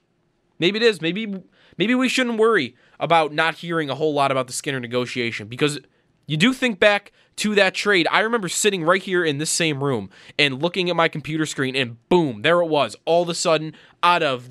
Maybe 0.59 0.79
it 0.79 0.83
is. 0.83 1.00
Maybe 1.00 1.43
maybe 1.77 1.95
we 1.95 2.09
shouldn't 2.09 2.38
worry 2.38 2.77
about 3.00 3.33
not 3.33 3.57
hearing 3.57 3.91
a 3.91 3.95
whole 3.95 4.12
lot 4.12 4.31
about 4.31 4.47
the 4.47 4.53
Skinner 4.53 4.81
negotiation 4.81 5.49
because 5.49 5.79
you 6.27 6.37
do 6.37 6.53
think 6.53 6.79
back 6.79 7.12
to 7.37 7.55
that 7.55 7.75
trade. 7.75 8.07
I 8.11 8.21
remember 8.21 8.49
sitting 8.49 8.85
right 8.85 9.03
here 9.03 9.25
in 9.25 9.38
this 9.38 9.50
same 9.50 9.83
room 9.83 10.11
and 10.38 10.62
looking 10.62 10.91
at 10.91 10.97
my 10.97 11.09
computer 11.09 11.47
screen 11.47 11.77
and 11.77 11.97
boom, 12.09 12.43
there 12.43 12.61
it 12.61 12.67
was. 12.67 12.97
All 13.05 13.23
of 13.23 13.29
a 13.29 13.35
sudden 13.35 13.75
out 14.03 14.23
of 14.23 14.50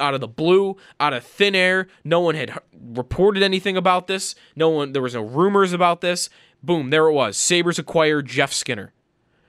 out 0.00 0.14
of 0.14 0.20
the 0.20 0.28
blue, 0.28 0.76
out 0.98 1.12
of 1.12 1.24
thin 1.24 1.54
air. 1.54 1.86
No 2.04 2.20
one 2.20 2.34
had 2.34 2.58
reported 2.72 3.42
anything 3.42 3.76
about 3.76 4.06
this. 4.06 4.34
No 4.56 4.70
one, 4.70 4.92
there 4.92 5.02
was 5.02 5.14
no 5.14 5.22
rumors 5.22 5.72
about 5.72 6.00
this. 6.00 6.30
Boom, 6.62 6.90
there 6.90 7.06
it 7.06 7.12
was. 7.12 7.36
Sabres 7.36 7.78
acquired 7.78 8.26
Jeff 8.26 8.52
Skinner. 8.52 8.92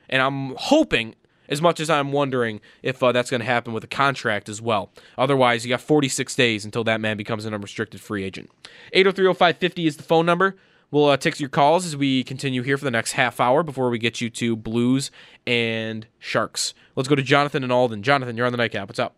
And 0.09 0.21
I'm 0.21 0.55
hoping, 0.57 1.15
as 1.51 1.61
much 1.61 1.79
as 1.79 1.89
I'm 1.89 2.11
wondering 2.13 2.61
if 2.81 3.03
uh, 3.03 3.11
that's 3.11 3.29
going 3.29 3.41
to 3.41 3.45
happen 3.45 3.73
with 3.73 3.83
a 3.83 3.87
contract 3.87 4.49
as 4.49 4.61
well. 4.61 4.89
Otherwise, 5.17 5.65
you 5.65 5.69
got 5.69 5.81
46 5.81 6.33
days 6.33 6.65
until 6.65 6.83
that 6.85 7.01
man 7.01 7.17
becomes 7.17 7.45
an 7.45 7.53
unrestricted 7.53 7.99
free 7.99 8.23
agent. 8.23 8.49
8030550 8.95 9.85
is 9.85 9.97
the 9.97 10.03
phone 10.03 10.25
number. 10.25 10.55
We'll 10.89 11.07
uh, 11.07 11.17
take 11.17 11.39
your 11.39 11.49
calls 11.49 11.85
as 11.85 11.95
we 11.95 12.23
continue 12.23 12.63
here 12.63 12.77
for 12.77 12.85
the 12.85 12.91
next 12.91 13.13
half 13.13 13.39
hour 13.39 13.63
before 13.63 13.89
we 13.89 13.97
get 13.97 14.19
you 14.21 14.29
to 14.31 14.55
Blues 14.55 15.11
and 15.45 16.07
Sharks. 16.19 16.73
Let's 16.95 17.07
go 17.07 17.15
to 17.15 17.21
Jonathan 17.21 17.63
and 17.63 17.71
Alden. 17.71 18.03
Jonathan, 18.03 18.35
you're 18.35 18.45
on 18.45 18.51
the 18.51 18.57
nightcap. 18.57 18.87
What's 18.87 18.99
up? 18.99 19.15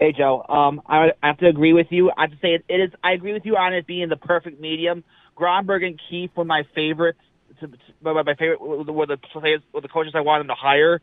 Hey 0.00 0.12
Joe, 0.12 0.44
um, 0.48 0.82
I, 0.86 1.12
I 1.22 1.28
have 1.28 1.38
to 1.38 1.46
agree 1.46 1.72
with 1.72 1.88
you. 1.90 2.10
I 2.16 2.22
have 2.22 2.30
to 2.30 2.36
say 2.38 2.54
it, 2.54 2.64
it 2.68 2.80
is. 2.80 2.90
I 3.04 3.12
agree 3.12 3.32
with 3.32 3.44
you 3.44 3.56
on 3.56 3.72
it 3.72 3.86
being 3.86 4.08
the 4.08 4.16
perfect 4.16 4.60
medium. 4.60 5.04
Grönborg 5.36 5.84
and 5.84 6.00
Keefe 6.08 6.30
were 6.34 6.44
my 6.44 6.64
favorites. 6.74 7.20
To, 7.62 7.70
my, 8.02 8.22
my 8.22 8.34
favorite 8.34 8.60
were 8.60 9.06
the, 9.06 9.16
players, 9.16 9.62
were 9.72 9.80
the 9.80 9.88
coaches 9.88 10.12
I 10.14 10.20
wanted 10.20 10.40
them 10.40 10.48
to 10.48 10.60
hire. 10.60 11.00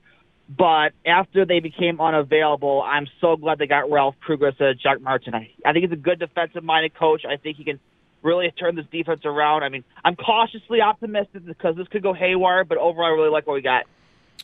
But 0.50 0.94
after 1.06 1.46
they 1.46 1.60
became 1.60 2.02
unavailable, 2.02 2.82
I'm 2.82 3.08
so 3.22 3.36
glad 3.36 3.60
they 3.60 3.68
got 3.68 3.92
Ralph 3.92 4.16
Krueger 4.20 4.48
instead 4.48 4.70
of 4.70 4.80
Jack 4.80 5.02
Martin. 5.02 5.36
I, 5.36 5.52
I 5.66 5.74
think 5.74 5.86
he's 5.86 5.92
a 5.92 6.02
good 6.02 6.20
defensive-minded 6.20 6.96
coach. 6.96 7.24
I 7.26 7.38
think 7.38 7.58
he 7.58 7.64
can 7.64 7.80
really 8.24 8.52
turn 8.52 8.76
this 8.76 8.86
defense 8.92 9.22
around. 9.26 9.64
I 9.64 9.70
mean, 9.70 9.84
I'm 10.04 10.16
cautiously 10.16 10.82
optimistic 10.82 11.46
because 11.46 11.76
this 11.76 11.88
could 11.88 12.04
go 12.04 12.14
haywire, 12.14 12.64
but 12.64 12.78
overall, 12.78 13.06
I 13.06 13.10
really 13.10 13.30
like 13.30 13.46
what 13.46 13.54
we 13.54 13.62
got. 13.62 13.86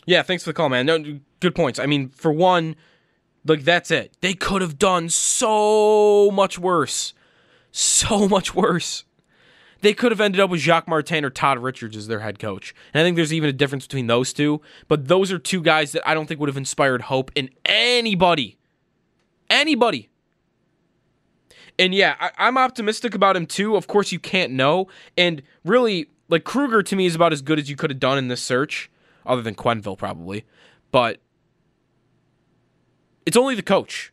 Yeah, 0.05 0.21
thanks 0.21 0.43
for 0.43 0.51
the 0.51 0.53
call, 0.53 0.69
man. 0.69 0.85
No, 0.85 1.19
good 1.39 1.55
points. 1.55 1.79
I 1.79 1.85
mean, 1.87 2.09
for 2.09 2.31
one 2.31 2.75
like 3.45 3.63
that's 3.63 3.91
it. 3.91 4.13
They 4.21 4.33
could 4.33 4.61
have 4.61 4.77
done 4.77 5.09
so 5.09 6.31
much 6.31 6.57
worse. 6.57 7.13
So 7.71 8.27
much 8.27 8.55
worse. 8.55 9.05
They 9.85 9.93
could 9.93 10.11
have 10.11 10.19
ended 10.19 10.41
up 10.41 10.49
with 10.49 10.61
Jacques 10.61 10.87
Martin 10.87 11.23
or 11.23 11.29
Todd 11.29 11.59
Richards 11.59 11.95
as 11.95 12.07
their 12.07 12.21
head 12.21 12.39
coach. 12.39 12.73
And 12.91 12.99
I 12.99 13.03
think 13.05 13.17
there's 13.17 13.31
even 13.31 13.51
a 13.51 13.53
difference 13.53 13.85
between 13.85 14.07
those 14.07 14.33
two. 14.33 14.59
But 14.87 15.09
those 15.09 15.31
are 15.31 15.37
two 15.37 15.61
guys 15.61 15.91
that 15.91 16.01
I 16.09 16.15
don't 16.15 16.25
think 16.25 16.39
would 16.39 16.49
have 16.49 16.57
inspired 16.57 17.03
hope 17.03 17.29
in 17.35 17.51
anybody. 17.65 18.57
Anybody. 19.47 20.09
And 21.77 21.93
yeah, 21.93 22.15
I, 22.19 22.47
am 22.47 22.57
optimistic 22.57 23.13
about 23.13 23.37
him 23.37 23.45
too. 23.45 23.75
Of 23.75 23.85
course, 23.85 24.11
you 24.11 24.17
can't 24.17 24.53
know. 24.53 24.87
And 25.19 25.43
really, 25.63 26.07
like 26.29 26.45
Krueger 26.45 26.81
to 26.81 26.95
me 26.95 27.05
is 27.05 27.13
about 27.13 27.31
as 27.31 27.43
good 27.43 27.59
as 27.59 27.69
you 27.69 27.75
could 27.75 27.91
have 27.91 27.99
done 27.99 28.17
in 28.17 28.27
this 28.27 28.41
search, 28.41 28.89
other 29.23 29.43
than 29.43 29.53
Quenneville 29.53 29.99
probably. 29.99 30.45
But 30.89 31.19
it's 33.27 33.37
only 33.37 33.53
the 33.53 33.61
coach. 33.61 34.11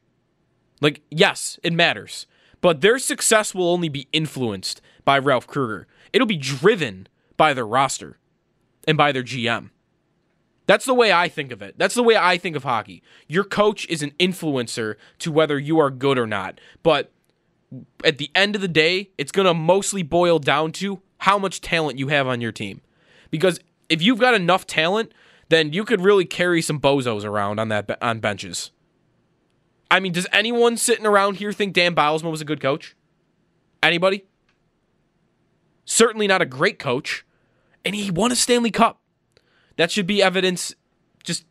Like, 0.83 1.01
yes, 1.11 1.59
it 1.63 1.73
matters. 1.73 2.27
But 2.63 2.81
their 2.81 2.99
success 2.99 3.55
will 3.55 3.69
only 3.69 3.91
be 3.91 4.09
influenced 4.13 4.81
by 5.05 5.19
Ralph 5.19 5.47
Krueger. 5.47 5.87
It'll 6.15 6.27
be 6.27 6.39
driven 6.39 7.09
by 7.37 7.53
their 7.53 7.67
roster 7.67 8.19
and 8.89 8.97
by 8.97 9.13
their 9.13 9.23
GM. 9.23 9.71
That's 10.67 10.85
the 10.85 10.95
way 10.95 11.13
I 11.13 11.29
think 11.29 11.51
of 11.51 11.61
it. 11.61 11.75
That's 11.77 11.97
the 11.97 12.05
way 12.05 12.17
I 12.17 12.39
think 12.39 12.55
of 12.55 12.63
hockey. 12.63 13.03
Your 13.27 13.45
coach 13.45 13.87
is 13.89 14.03
an 14.03 14.13
influencer 14.19 14.95
to 15.19 15.33
whether 15.33 15.59
you 15.59 15.79
are 15.81 15.91
good 15.91 16.19
or 16.19 16.27
not. 16.27 16.61
But 16.83 17.13
at 18.05 18.19
the 18.19 18.31
end 18.35 18.55
of 18.55 18.63
the 18.63 18.69
day, 18.69 19.11
it's 19.19 19.33
going 19.33 19.47
to 19.47 19.55
mostly 19.55 20.05
boil 20.05 20.39
down 20.39 20.71
to 20.73 21.03
how 21.19 21.39
much 21.39 21.61
talent 21.61 21.99
you 21.99 22.09
have 22.09 22.29
on 22.29 22.41
your 22.41 22.53
team. 22.53 22.81
Because 23.31 23.59
if 23.89 24.01
you've 24.01 24.21
got 24.21 24.35
enough 24.35 24.67
talent, 24.67 25.13
then 25.49 25.73
you 25.73 25.85
could 25.85 26.01
really 26.01 26.25
carry 26.25 26.63
some 26.63 26.81
bozos 26.81 27.25
around 27.25 27.59
on 27.59 27.69
that 27.69 27.99
on 28.01 28.21
benches. 28.21 28.71
I 29.93 30.01
mean, 30.01 30.13
does 30.13 30.27
anyone 30.33 30.79
sitting 30.79 31.05
around 31.05 31.37
here 31.37 31.53
think 31.53 31.75
Dan 31.75 31.95
Bylsma 31.95 32.31
was 32.31 32.41
a 32.41 32.47
good 32.47 32.63
coach? 32.63 32.97
Anybody? 33.83 34.25
Certainly 35.85 36.29
not 36.29 36.41
a 36.41 36.47
great 36.47 36.79
coach. 36.79 37.27
And 37.85 37.95
he 37.95 38.11
won 38.11 38.33
a 38.33 38.35
Stanley 38.35 38.71
Cup. 38.71 39.03
That 39.77 39.91
should 39.91 40.07
be 40.07 40.23
evidence, 40.23 40.75
just 41.25 41.45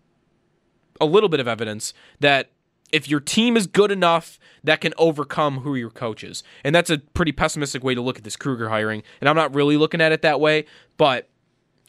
a 1.00 1.05
little 1.05 1.29
bit 1.29 1.39
of 1.39 1.48
evidence, 1.48 1.93
that 2.19 2.50
if 2.91 3.07
your 3.07 3.19
team 3.19 3.55
is 3.55 3.67
good 3.67 3.91
enough, 3.91 4.39
that 4.63 4.81
can 4.81 4.95
overcome 4.98 5.60
who 5.60 5.75
your 5.75 5.91
coach 5.91 6.24
is. 6.24 6.43
And 6.63 6.74
that's 6.74 6.89
a 6.89 6.98
pretty 6.98 7.31
pessimistic 7.33 7.83
way 7.83 7.93
to 7.93 8.01
look 8.01 8.17
at 8.17 8.24
this 8.24 8.36
Krueger 8.36 8.69
hiring. 8.69 9.03
And 9.19 9.29
I'm 9.29 9.36
not 9.36 9.53
really 9.53 9.77
looking 9.77 10.01
at 10.01 10.12
it 10.12 10.24
that 10.24 10.39
way, 10.39 10.65
but 10.98 11.29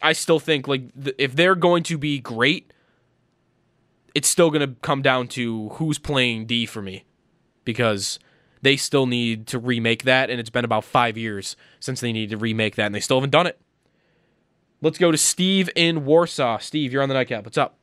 I 0.03 0.13
still 0.13 0.39
think 0.39 0.69
like 0.69 0.83
if 1.17 1.35
they're 1.35 1.55
going 1.55 1.83
to 1.85 1.97
be 1.97 2.19
great, 2.19 2.75
it's 4.15 4.29
still 4.29 4.51
going 4.51 4.67
to 4.69 4.75
come 4.81 5.03
down 5.03 5.29
to 5.29 5.71
who's 5.71 5.99
playing 5.99 6.47
D 6.47 6.67
for 6.67 6.83
me 6.83 7.05
because 7.65 8.19
they 8.63 8.77
still 8.77 9.07
need 9.07 9.47
to 9.49 9.59
remake 9.59 10.05
that, 10.05 10.31
and 10.31 10.39
it's 10.41 10.51
been 10.51 10.65
about 10.65 10.85
five 10.85 11.17
years 11.17 11.57
since 11.81 12.01
they 12.01 12.13
need 12.13 12.31
to 12.31 12.37
remake 12.37 12.77
that, 12.77 12.87
and 12.87 12.95
they 12.95 13.01
still 13.01 13.19
haven't 13.19 13.31
done 13.31 13.47
it. 13.47 13.61
Let's 14.81 14.99
go 14.99 15.11
to 15.11 15.19
Steve 15.19 15.71
in 15.77 16.05
Warsaw. 16.05 16.59
Steve, 16.59 16.93
you're 16.93 17.03
on 17.03 17.09
the 17.09 17.15
nightcap. 17.15 17.45
What's 17.45 17.59
up? 17.59 17.79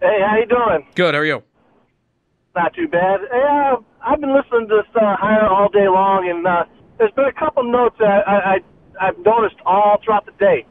Hey, 0.00 0.18
how 0.26 0.36
you 0.36 0.46
doing? 0.46 0.86
Good. 0.94 1.14
How 1.14 1.20
are 1.20 1.24
you? 1.24 1.42
Not 2.54 2.74
too 2.74 2.88
bad. 2.88 3.20
Uh, 3.32 3.76
I've 4.02 4.20
been 4.20 4.34
listening 4.34 4.68
to 4.68 4.82
this 4.82 4.96
uh, 4.96 5.16
hire 5.16 5.46
all 5.46 5.68
day 5.68 5.88
long, 5.88 6.28
and 6.28 6.46
uh, 6.46 6.64
there's 6.98 7.12
been 7.12 7.26
a 7.26 7.32
couple 7.32 7.64
notes 7.64 7.96
that 7.98 8.26
I, 8.28 8.56
I 9.00 9.08
I've 9.08 9.18
noticed 9.18 9.56
all 9.66 9.98
throughout 10.04 10.26
the 10.26 10.32
day. 10.38 10.66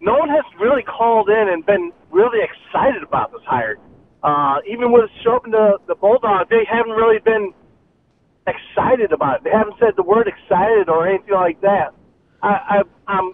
No 0.00 0.14
one 0.16 0.28
has 0.28 0.44
really 0.58 0.82
called 0.82 1.28
in 1.28 1.48
and 1.48 1.64
been 1.64 1.92
really 2.10 2.38
excited 2.42 3.02
about 3.02 3.32
this 3.32 3.42
hire. 3.46 3.76
Uh, 4.22 4.58
even 4.70 4.92
with 4.92 5.10
showing 5.24 5.50
the 5.50 5.78
the 5.86 5.94
Bulldogs, 5.94 6.48
they 6.50 6.64
haven't 6.70 6.92
really 6.92 7.18
been 7.20 7.52
excited 8.46 9.12
about 9.12 9.36
it. 9.36 9.44
They 9.44 9.50
haven't 9.50 9.76
said 9.78 9.94
the 9.96 10.02
word 10.02 10.28
excited 10.28 10.88
or 10.88 11.08
anything 11.08 11.34
like 11.34 11.60
that. 11.62 11.94
I, 12.42 12.48
I 12.48 12.82
I'm. 13.06 13.32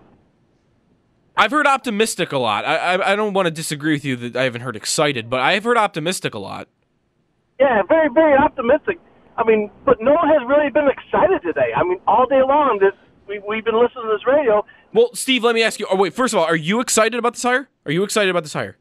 I've 1.36 1.50
heard 1.50 1.66
optimistic 1.66 2.32
a 2.32 2.38
lot. 2.38 2.64
I, 2.64 2.76
I 2.76 3.12
I 3.12 3.16
don't 3.16 3.34
want 3.34 3.46
to 3.46 3.50
disagree 3.50 3.94
with 3.94 4.04
you 4.04 4.16
that 4.16 4.36
I 4.36 4.44
haven't 4.44 4.62
heard 4.62 4.76
excited, 4.76 5.28
but 5.28 5.40
I 5.40 5.54
have 5.54 5.64
heard 5.64 5.76
optimistic 5.76 6.34
a 6.34 6.38
lot. 6.38 6.68
Yeah, 7.58 7.82
very 7.88 8.08
very 8.12 8.36
optimistic. 8.36 8.98
I 9.36 9.44
mean, 9.44 9.70
but 9.84 9.98
no 10.00 10.14
one 10.14 10.28
has 10.28 10.46
really 10.48 10.70
been 10.70 10.88
excited 10.88 11.42
today. 11.42 11.72
I 11.76 11.82
mean, 11.82 12.00
all 12.06 12.26
day 12.26 12.42
long 12.46 12.78
this 12.80 12.94
we 13.28 13.40
we've 13.46 13.64
been 13.64 13.78
listening 13.78 14.04
to 14.04 14.16
this 14.16 14.26
radio 14.26 14.64
well, 14.96 15.14
Steve, 15.14 15.44
let 15.44 15.54
me 15.54 15.62
ask 15.62 15.78
you. 15.78 15.86
Oh, 15.90 15.96
wait. 15.96 16.14
First 16.14 16.32
of 16.32 16.40
all, 16.40 16.46
are 16.46 16.56
you 16.56 16.80
excited 16.80 17.18
about 17.18 17.34
this 17.34 17.42
hire? 17.42 17.68
Are 17.84 17.92
you 17.92 18.02
excited 18.02 18.30
about 18.30 18.44
this 18.44 18.54
hire? 18.54 18.78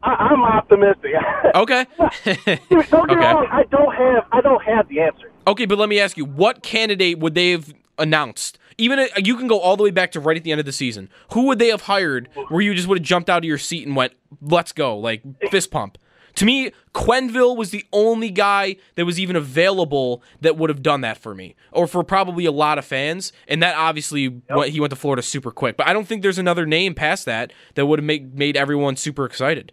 I, 0.00 0.32
am 0.32 0.42
optimistic. 0.42 1.12
okay. 1.56 1.86
don't 1.96 2.14
get 2.24 2.60
okay. 2.78 3.14
wrong. 3.16 3.48
I 3.50 3.64
don't 3.68 3.92
have. 3.92 4.24
I 4.30 4.40
don't 4.40 4.62
have 4.62 4.88
the 4.88 5.00
answer. 5.00 5.32
Okay, 5.48 5.66
but 5.66 5.76
let 5.76 5.88
me 5.88 5.98
ask 5.98 6.16
you: 6.16 6.24
What 6.24 6.62
candidate 6.62 7.18
would 7.18 7.34
they 7.34 7.50
have 7.50 7.74
announced? 7.98 8.58
Even 8.78 9.00
uh, 9.00 9.06
you 9.16 9.36
can 9.36 9.48
go 9.48 9.58
all 9.58 9.76
the 9.76 9.82
way 9.82 9.90
back 9.90 10.12
to 10.12 10.20
right 10.20 10.36
at 10.36 10.44
the 10.44 10.52
end 10.52 10.60
of 10.60 10.66
the 10.66 10.72
season. 10.72 11.10
Who 11.32 11.46
would 11.46 11.58
they 11.58 11.68
have 11.68 11.82
hired 11.82 12.28
where 12.48 12.60
you 12.60 12.72
just 12.72 12.86
would 12.86 12.98
have 12.98 13.06
jumped 13.06 13.28
out 13.28 13.38
of 13.38 13.44
your 13.44 13.58
seat 13.58 13.86
and 13.86 13.96
went, 13.96 14.12
"Let's 14.40 14.70
go!" 14.70 14.96
Like 14.96 15.22
fist 15.50 15.72
pump. 15.72 15.98
To 16.36 16.44
me, 16.44 16.70
Quenneville 16.94 17.56
was 17.56 17.70
the 17.70 17.84
only 17.92 18.30
guy 18.30 18.76
that 18.94 19.06
was 19.06 19.18
even 19.18 19.36
available 19.36 20.22
that 20.42 20.56
would 20.56 20.68
have 20.68 20.82
done 20.82 21.00
that 21.00 21.16
for 21.16 21.34
me, 21.34 21.56
or 21.72 21.86
for 21.86 22.04
probably 22.04 22.44
a 22.44 22.52
lot 22.52 22.78
of 22.78 22.84
fans. 22.84 23.32
And 23.48 23.62
that 23.62 23.74
obviously 23.76 24.22
yep. 24.22 24.42
went, 24.50 24.70
he 24.70 24.80
went 24.80 24.90
to 24.90 24.96
Florida 24.96 25.22
super 25.22 25.50
quick. 25.50 25.78
But 25.78 25.88
I 25.88 25.94
don't 25.94 26.06
think 26.06 26.22
there's 26.22 26.38
another 26.38 26.66
name 26.66 26.94
past 26.94 27.24
that 27.24 27.52
that 27.74 27.86
would 27.86 27.98
have 27.98 28.04
made 28.04 28.36
made 28.38 28.56
everyone 28.56 28.96
super 28.96 29.24
excited. 29.24 29.72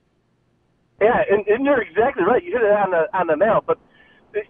Yeah, 1.02 1.22
and, 1.30 1.46
and 1.48 1.66
you're 1.66 1.82
exactly 1.82 2.24
right. 2.24 2.42
You 2.42 2.54
hit 2.54 2.62
it 2.62 2.72
on 2.72 2.92
the 2.92 3.18
on 3.18 3.28
the 3.28 3.36
nail. 3.36 3.62
But 3.66 3.78
it, 4.34 4.48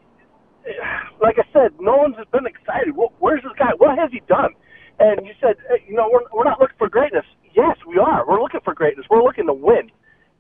it, 0.66 0.76
like 1.20 1.38
I 1.40 1.52
said, 1.52 1.72
no 1.80 1.98
one's 1.98 2.16
been 2.32 2.46
excited. 2.46 2.96
Well, 2.96 3.12
where's 3.18 3.42
this 3.42 3.54
guy? 3.58 3.72
What 3.78 3.98
has 3.98 4.12
he 4.12 4.22
done? 4.28 4.54
And 5.00 5.26
you 5.26 5.34
said, 5.42 5.56
you 5.88 5.96
know, 5.96 6.08
we're 6.14 6.30
we're 6.32 6.44
not 6.44 6.60
looking 6.60 6.78
for 6.78 6.90
greatness. 6.90 7.26
Yes, 7.56 7.76
we 7.88 7.98
are. 7.98 8.24
We're 8.28 8.40
looking 8.42 8.62
for 8.64 8.76
greatness. 8.76 9.08
We're 9.10 9.24
looking 9.24 9.48
to 9.48 9.54
win. 9.54 9.90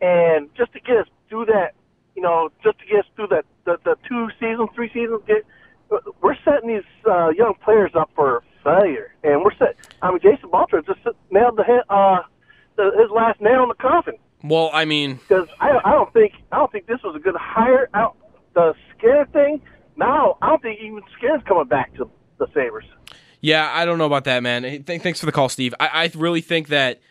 And 0.02 0.50
just 0.56 0.74
to 0.74 0.80
get 0.80 0.98
us 0.98 1.08
through 1.30 1.46
that, 1.46 1.74
you 2.16 2.22
know, 2.22 2.50
just 2.64 2.80
to 2.80 2.86
get 2.86 3.00
us 3.00 3.06
through 3.16 3.28
that 3.28 3.46
the, 3.66 3.78
the 3.84 3.96
two 4.08 4.28
seasons, 4.40 4.70
three 4.76 4.90
seasons, 4.94 5.22
get, 5.28 5.46
we're 6.22 6.36
setting 6.44 6.70
these 6.70 6.84
uh, 7.10 7.30
young 7.30 7.54
players 7.64 7.92
up 7.96 8.10
for 8.16 8.44
failure. 8.64 9.14
And 9.24 9.44
we're 9.44 9.56
set. 9.56 9.76
I 10.02 10.10
mean, 10.12 10.20
Jason 10.22 10.50
Butler 10.50 10.82
just 10.82 11.00
nailed 11.32 11.58
the, 11.58 11.84
uh, 11.90 12.24
the 12.76 12.92
his 13.00 13.12
last 13.12 13.40
nail 13.42 13.64
in 13.64 13.70
the 13.70 13.76
coffin. 13.76 14.16
Well, 14.44 14.70
I 14.74 14.84
mean, 14.86 15.16
because 15.16 15.48
I, 15.62 15.80
I 15.86 15.92
don't 15.92 16.12
think 16.12 16.34
I 16.52 16.58
don't 16.58 16.72
think 16.72 16.88
this 16.88 17.02
was 17.04 17.16
a 17.16 17.20
good 17.20 17.36
hire. 17.36 17.90
Out 17.94 18.18
the 18.54 18.74
Skinner 18.98 19.26
thing. 19.28 19.62
Now 19.96 20.38
I 20.42 20.50
don't 20.50 20.62
think 20.62 20.82
even 20.82 21.02
Skinner's 21.18 21.44
coming 21.48 21.68
back 21.68 21.94
to 21.96 22.10
the 22.40 22.48
Sabres. 22.54 22.86
Yeah, 23.40 23.70
I 23.74 23.86
don't 23.86 23.98
know 23.98 24.06
about 24.06 24.24
that, 24.26 24.42
man. 24.44 24.84
Thanks 24.84 25.20
for 25.20 25.26
the 25.26 25.32
call, 25.32 25.50
Steve. 25.50 25.74
I, 25.80 25.88
I 26.06 26.12
really 26.16 26.42
think 26.42 26.70
that 26.70 27.02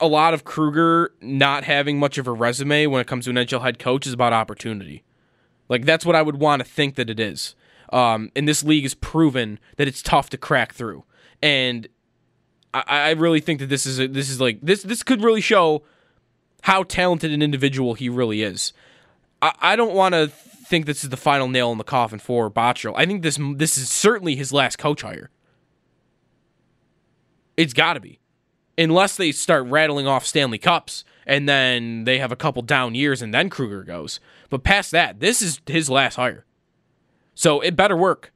a 0.00 0.06
lot 0.06 0.34
of 0.34 0.44
Krueger 0.44 1.12
not 1.20 1.64
having 1.64 1.98
much 1.98 2.18
of 2.18 2.26
a 2.26 2.32
resume 2.32 2.86
when 2.86 3.00
it 3.00 3.06
comes 3.06 3.24
to 3.24 3.30
an 3.30 3.36
NHL 3.36 3.62
head 3.62 3.78
coach 3.78 4.06
is 4.06 4.12
about 4.12 4.32
opportunity. 4.32 5.04
Like 5.68 5.84
that's 5.84 6.04
what 6.04 6.16
I 6.16 6.22
would 6.22 6.36
want 6.36 6.60
to 6.60 6.68
think 6.68 6.96
that 6.96 7.10
it 7.10 7.20
is. 7.20 7.54
Um, 7.92 8.30
and 8.36 8.46
this 8.46 8.62
league 8.62 8.84
has 8.84 8.94
proven 8.94 9.58
that 9.76 9.88
it's 9.88 10.02
tough 10.02 10.30
to 10.30 10.38
crack 10.38 10.74
through. 10.74 11.04
And 11.42 11.88
I, 12.72 12.82
I 12.86 13.10
really 13.10 13.40
think 13.40 13.60
that 13.60 13.66
this 13.66 13.86
is 13.86 13.98
a, 13.98 14.06
this 14.06 14.30
is 14.30 14.40
like 14.40 14.60
this 14.62 14.82
this 14.82 15.02
could 15.02 15.22
really 15.22 15.40
show 15.40 15.82
how 16.62 16.82
talented 16.84 17.32
an 17.32 17.42
individual 17.42 17.94
he 17.94 18.08
really 18.08 18.42
is. 18.42 18.72
I, 19.42 19.52
I 19.60 19.76
don't 19.76 19.94
want 19.94 20.14
to 20.14 20.28
think 20.28 20.86
this 20.86 21.02
is 21.02 21.10
the 21.10 21.16
final 21.16 21.48
nail 21.48 21.72
in 21.72 21.78
the 21.78 21.84
coffin 21.84 22.20
for 22.20 22.50
Botterill. 22.50 22.94
I 22.96 23.06
think 23.06 23.22
this 23.22 23.38
this 23.56 23.76
is 23.76 23.90
certainly 23.90 24.36
his 24.36 24.52
last 24.52 24.78
coach 24.78 25.02
hire. 25.02 25.30
It's 27.56 27.72
got 27.72 27.94
to 27.94 28.00
be, 28.00 28.19
unless 28.80 29.16
they 29.16 29.30
start 29.32 29.66
rattling 29.66 30.06
off 30.06 30.26
Stanley 30.26 30.58
Cups 30.58 31.04
and 31.26 31.48
then 31.48 32.04
they 32.04 32.18
have 32.18 32.32
a 32.32 32.36
couple 32.36 32.62
down 32.62 32.94
years 32.94 33.22
and 33.22 33.34
then 33.34 33.50
Krueger 33.50 33.84
goes. 33.84 34.20
But 34.48 34.64
past 34.64 34.90
that, 34.92 35.20
this 35.20 35.42
is 35.42 35.60
his 35.66 35.90
last 35.90 36.16
hire, 36.16 36.44
so 37.34 37.60
it 37.60 37.76
better 37.76 37.96
work. 37.96 38.32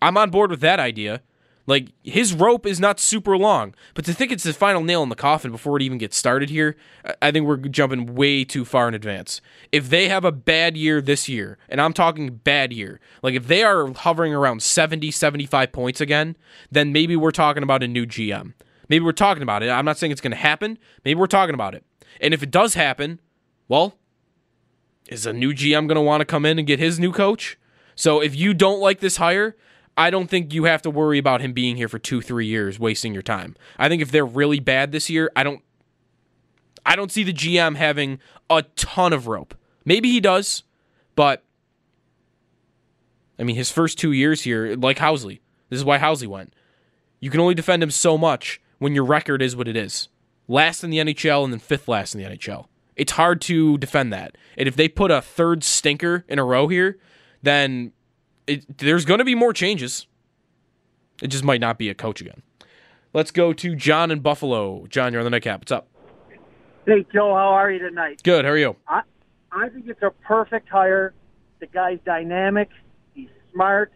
I'm 0.00 0.16
on 0.16 0.30
board 0.30 0.50
with 0.50 0.60
that 0.60 0.80
idea. 0.80 1.22
Like 1.64 1.92
his 2.02 2.34
rope 2.34 2.66
is 2.66 2.80
not 2.80 2.98
super 2.98 3.38
long, 3.38 3.74
but 3.94 4.04
to 4.06 4.12
think 4.12 4.32
it's 4.32 4.42
the 4.42 4.52
final 4.52 4.82
nail 4.82 5.04
in 5.04 5.10
the 5.10 5.14
coffin 5.14 5.52
before 5.52 5.76
it 5.76 5.82
even 5.82 5.96
gets 5.96 6.16
started 6.16 6.50
here, 6.50 6.76
I 7.20 7.30
think 7.30 7.46
we're 7.46 7.56
jumping 7.56 8.16
way 8.16 8.44
too 8.44 8.64
far 8.64 8.88
in 8.88 8.94
advance. 8.94 9.40
If 9.70 9.88
they 9.88 10.08
have 10.08 10.24
a 10.24 10.32
bad 10.32 10.76
year 10.76 11.00
this 11.00 11.28
year, 11.28 11.58
and 11.68 11.80
I'm 11.80 11.92
talking 11.92 12.30
bad 12.34 12.72
year, 12.72 12.98
like 13.22 13.34
if 13.34 13.46
they 13.46 13.62
are 13.62 13.92
hovering 13.92 14.34
around 14.34 14.60
70, 14.60 15.12
75 15.12 15.70
points 15.70 16.00
again, 16.00 16.36
then 16.70 16.92
maybe 16.92 17.14
we're 17.14 17.30
talking 17.30 17.62
about 17.62 17.84
a 17.84 17.88
new 17.88 18.06
GM. 18.06 18.54
Maybe 18.92 19.06
we're 19.06 19.12
talking 19.12 19.42
about 19.42 19.62
it. 19.62 19.70
I'm 19.70 19.86
not 19.86 19.96
saying 19.96 20.12
it's 20.12 20.20
going 20.20 20.32
to 20.32 20.36
happen. 20.36 20.76
Maybe 21.02 21.18
we're 21.18 21.26
talking 21.26 21.54
about 21.54 21.74
it. 21.74 21.82
And 22.20 22.34
if 22.34 22.42
it 22.42 22.50
does 22.50 22.74
happen, 22.74 23.22
well, 23.66 23.94
is 25.08 25.24
a 25.24 25.32
new 25.32 25.54
GM 25.54 25.88
going 25.88 25.94
to 25.94 26.02
want 26.02 26.20
to 26.20 26.26
come 26.26 26.44
in 26.44 26.58
and 26.58 26.66
get 26.66 26.78
his 26.78 27.00
new 27.00 27.10
coach? 27.10 27.58
So 27.94 28.20
if 28.20 28.36
you 28.36 28.52
don't 28.52 28.80
like 28.80 29.00
this 29.00 29.16
hire, 29.16 29.56
I 29.96 30.10
don't 30.10 30.28
think 30.28 30.52
you 30.52 30.64
have 30.64 30.82
to 30.82 30.90
worry 30.90 31.16
about 31.16 31.40
him 31.40 31.54
being 31.54 31.78
here 31.78 31.88
for 31.88 31.98
two, 31.98 32.20
three 32.20 32.44
years, 32.44 32.78
wasting 32.78 33.14
your 33.14 33.22
time. 33.22 33.56
I 33.78 33.88
think 33.88 34.02
if 34.02 34.10
they're 34.10 34.26
really 34.26 34.60
bad 34.60 34.92
this 34.92 35.08
year, 35.08 35.32
I 35.34 35.42
don't 35.42 35.62
I 36.84 36.94
don't 36.94 37.10
see 37.10 37.24
the 37.24 37.32
GM 37.32 37.76
having 37.76 38.18
a 38.50 38.60
ton 38.76 39.14
of 39.14 39.26
rope. 39.26 39.54
Maybe 39.86 40.10
he 40.10 40.20
does, 40.20 40.64
but 41.16 41.42
I 43.38 43.42
mean 43.42 43.56
his 43.56 43.70
first 43.70 43.98
two 43.98 44.12
years 44.12 44.42
here, 44.42 44.76
like 44.76 44.98
Housley. 44.98 45.40
This 45.70 45.78
is 45.78 45.84
why 45.86 45.96
Housley 45.96 46.26
went. 46.26 46.52
You 47.20 47.30
can 47.30 47.40
only 47.40 47.54
defend 47.54 47.82
him 47.82 47.90
so 47.90 48.18
much 48.18 48.60
when 48.82 48.94
your 48.94 49.04
record 49.04 49.40
is 49.40 49.54
what 49.54 49.68
it 49.68 49.76
is. 49.76 50.08
Last 50.48 50.82
in 50.82 50.90
the 50.90 50.98
NHL 50.98 51.44
and 51.44 51.52
then 51.52 51.60
fifth 51.60 51.86
last 51.86 52.14
in 52.14 52.22
the 52.22 52.28
NHL. 52.28 52.66
It's 52.96 53.12
hard 53.12 53.40
to 53.42 53.78
defend 53.78 54.12
that. 54.12 54.36
And 54.58 54.66
if 54.66 54.74
they 54.74 54.88
put 54.88 55.10
a 55.10 55.22
third 55.22 55.62
stinker 55.62 56.24
in 56.28 56.38
a 56.38 56.44
row 56.44 56.66
here, 56.66 56.98
then 57.42 57.92
it, 58.46 58.78
there's 58.78 59.04
going 59.04 59.18
to 59.18 59.24
be 59.24 59.36
more 59.36 59.52
changes. 59.52 60.06
It 61.22 61.28
just 61.28 61.44
might 61.44 61.60
not 61.60 61.78
be 61.78 61.88
a 61.88 61.94
coach 61.94 62.20
again. 62.20 62.42
Let's 63.14 63.30
go 63.30 63.52
to 63.52 63.76
John 63.76 64.10
in 64.10 64.20
Buffalo. 64.20 64.86
John, 64.88 65.12
you're 65.12 65.20
on 65.20 65.24
the 65.24 65.30
nightcap. 65.30 65.60
What's 65.60 65.72
up? 65.72 65.88
Hey, 66.84 67.06
Joe, 67.12 67.34
how 67.34 67.50
are 67.50 67.70
you 67.70 67.78
tonight? 67.78 68.20
Good. 68.24 68.44
How 68.44 68.50
are 68.50 68.58
you? 68.58 68.74
I, 68.88 69.02
I 69.52 69.68
think 69.68 69.86
it's 69.86 70.02
a 70.02 70.10
perfect 70.26 70.68
hire. 70.68 71.14
The 71.60 71.66
guy's 71.68 72.00
dynamic. 72.04 72.68
He's 73.14 73.28
smart. 73.52 73.92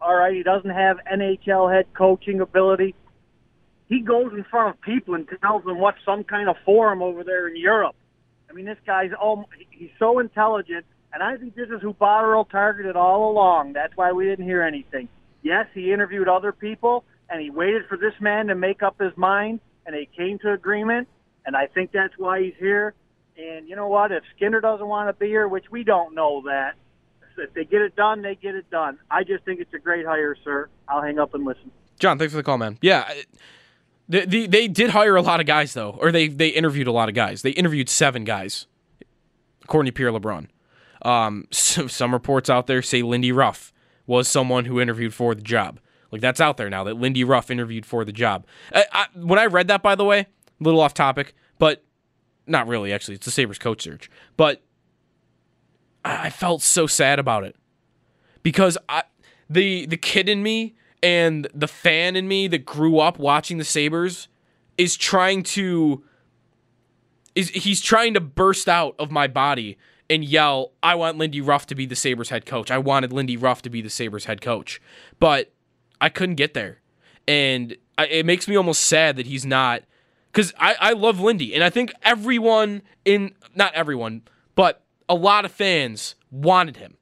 All 0.00 0.14
right, 0.14 0.32
he 0.32 0.44
doesn't 0.44 0.70
have 0.70 0.98
NHL 1.12 1.74
head 1.74 1.86
coaching 1.92 2.40
ability. 2.40 2.94
He 3.88 4.00
goes 4.00 4.32
in 4.32 4.44
front 4.44 4.74
of 4.74 4.80
people 4.80 5.14
and 5.14 5.26
tells 5.40 5.64
them 5.64 5.78
what's 5.78 5.98
some 6.04 6.24
kind 6.24 6.48
of 6.48 6.56
forum 6.64 7.02
over 7.02 7.24
there 7.24 7.48
in 7.48 7.56
Europe. 7.56 7.96
I 8.50 8.52
mean, 8.52 8.66
this 8.66 8.78
guy's 8.86 9.10
oh, 9.20 9.44
he's 9.70 9.90
so 9.98 10.18
intelligent, 10.18 10.84
and 11.12 11.22
I 11.22 11.36
think 11.36 11.54
this 11.54 11.68
is 11.68 11.80
who 11.80 11.94
Botterill 11.94 12.48
targeted 12.50 12.96
all 12.96 13.30
along. 13.30 13.74
That's 13.74 13.96
why 13.96 14.12
we 14.12 14.24
didn't 14.24 14.44
hear 14.44 14.62
anything. 14.62 15.08
Yes, 15.42 15.66
he 15.74 15.92
interviewed 15.92 16.28
other 16.28 16.52
people, 16.52 17.04
and 17.30 17.40
he 17.40 17.50
waited 17.50 17.86
for 17.88 17.96
this 17.96 18.14
man 18.20 18.46
to 18.48 18.54
make 18.54 18.82
up 18.82 18.98
his 19.00 19.16
mind, 19.16 19.60
and 19.86 19.94
they 19.94 20.08
came 20.16 20.38
to 20.40 20.52
agreement, 20.52 21.08
and 21.46 21.56
I 21.56 21.66
think 21.66 21.92
that's 21.92 22.14
why 22.16 22.42
he's 22.42 22.54
here. 22.58 22.94
And 23.36 23.68
you 23.68 23.76
know 23.76 23.88
what? 23.88 24.12
If 24.12 24.24
Skinner 24.36 24.60
doesn't 24.60 24.86
want 24.86 25.08
to 25.08 25.12
be 25.12 25.28
here, 25.28 25.46
which 25.46 25.70
we 25.70 25.84
don't 25.84 26.14
know 26.14 26.42
that, 26.46 26.74
if 27.38 27.54
they 27.54 27.64
get 27.64 27.82
it 27.82 27.94
done, 27.94 28.22
they 28.22 28.34
get 28.34 28.54
it 28.54 28.68
done. 28.70 28.98
I 29.10 29.24
just 29.24 29.44
think 29.44 29.60
it's 29.60 29.72
a 29.72 29.78
great 29.78 30.04
hire, 30.04 30.36
sir. 30.42 30.68
I'll 30.88 31.02
hang 31.02 31.18
up 31.18 31.34
and 31.34 31.44
listen. 31.44 31.70
John, 31.98 32.18
thanks 32.18 32.32
for 32.32 32.38
the 32.38 32.42
call, 32.42 32.58
man. 32.58 32.78
Yeah, 32.82 33.12
they, 34.08 34.24
they, 34.24 34.46
they 34.46 34.68
did 34.68 34.90
hire 34.90 35.16
a 35.16 35.22
lot 35.22 35.40
of 35.40 35.46
guys 35.46 35.74
though, 35.74 35.96
or 36.00 36.10
they 36.10 36.28
they 36.28 36.48
interviewed 36.48 36.86
a 36.86 36.92
lot 36.92 37.08
of 37.08 37.14
guys. 37.14 37.42
They 37.42 37.50
interviewed 37.50 37.88
seven 37.88 38.24
guys, 38.24 38.66
according 39.62 39.92
to 39.92 39.96
Pierre 39.96 40.12
LeBrun. 40.12 40.48
Um, 41.02 41.46
so 41.50 41.86
some 41.86 42.12
reports 42.12 42.48
out 42.48 42.66
there 42.66 42.82
say 42.82 43.02
Lindy 43.02 43.32
Ruff 43.32 43.72
was 44.06 44.26
someone 44.28 44.64
who 44.64 44.80
interviewed 44.80 45.14
for 45.14 45.34
the 45.34 45.42
job. 45.42 45.80
Like 46.10 46.22
that's 46.22 46.40
out 46.40 46.56
there 46.56 46.70
now 46.70 46.84
that 46.84 46.96
Lindy 46.96 47.22
Ruff 47.22 47.50
interviewed 47.50 47.84
for 47.84 48.04
the 48.04 48.12
job. 48.12 48.46
I, 48.74 48.86
I, 48.92 49.06
when 49.14 49.38
I 49.38 49.44
read 49.46 49.68
that, 49.68 49.82
by 49.82 49.94
the 49.94 50.04
way, 50.04 50.20
a 50.20 50.26
little 50.60 50.80
off 50.80 50.94
topic, 50.94 51.34
but 51.58 51.84
not 52.46 52.66
really. 52.66 52.92
Actually, 52.92 53.16
it's 53.16 53.26
the 53.26 53.30
Sabres 53.30 53.58
coach 53.58 53.82
search, 53.82 54.10
but 54.36 54.62
I 56.04 56.30
felt 56.30 56.62
so 56.62 56.86
sad 56.86 57.18
about 57.18 57.44
it 57.44 57.56
because 58.42 58.78
I, 58.88 59.02
the 59.50 59.84
the 59.86 59.98
kid 59.98 60.28
in 60.28 60.42
me 60.42 60.74
and 61.02 61.46
the 61.54 61.68
fan 61.68 62.16
in 62.16 62.28
me 62.28 62.48
that 62.48 62.64
grew 62.64 62.98
up 62.98 63.18
watching 63.18 63.58
the 63.58 63.64
Sabres 63.64 64.28
is 64.76 64.96
trying 64.96 65.42
to 65.42 66.02
is 67.34 67.50
he's 67.50 67.80
trying 67.80 68.14
to 68.14 68.20
burst 68.20 68.68
out 68.68 68.94
of 68.98 69.10
my 69.10 69.26
body 69.26 69.78
and 70.10 70.24
yell, 70.24 70.72
I 70.82 70.94
want 70.94 71.18
Lindy 71.18 71.40
Ruff 71.40 71.66
to 71.66 71.74
be 71.74 71.86
the 71.86 71.96
Sabres 71.96 72.30
head 72.30 72.46
coach. 72.46 72.70
I 72.70 72.78
wanted 72.78 73.12
Lindy 73.12 73.36
Ruff 73.36 73.62
to 73.62 73.70
be 73.70 73.82
the 73.82 73.90
Sabres 73.90 74.24
head 74.24 74.40
coach. 74.40 74.80
But 75.18 75.52
I 76.00 76.08
couldn't 76.08 76.36
get 76.36 76.54
there. 76.54 76.80
And 77.26 77.76
I, 77.98 78.06
it 78.06 78.26
makes 78.26 78.48
me 78.48 78.56
almost 78.56 78.82
sad 78.82 79.16
that 79.16 79.26
he's 79.26 79.44
not 79.44 79.82
because 80.32 80.52
I, 80.58 80.76
I 80.80 80.92
love 80.92 81.20
Lindy 81.20 81.54
and 81.54 81.62
I 81.62 81.70
think 81.70 81.92
everyone 82.02 82.82
in 83.04 83.34
not 83.54 83.74
everyone, 83.74 84.22
but 84.54 84.82
a 85.08 85.14
lot 85.14 85.44
of 85.44 85.52
fans 85.52 86.14
wanted 86.30 86.76
him. 86.76 86.96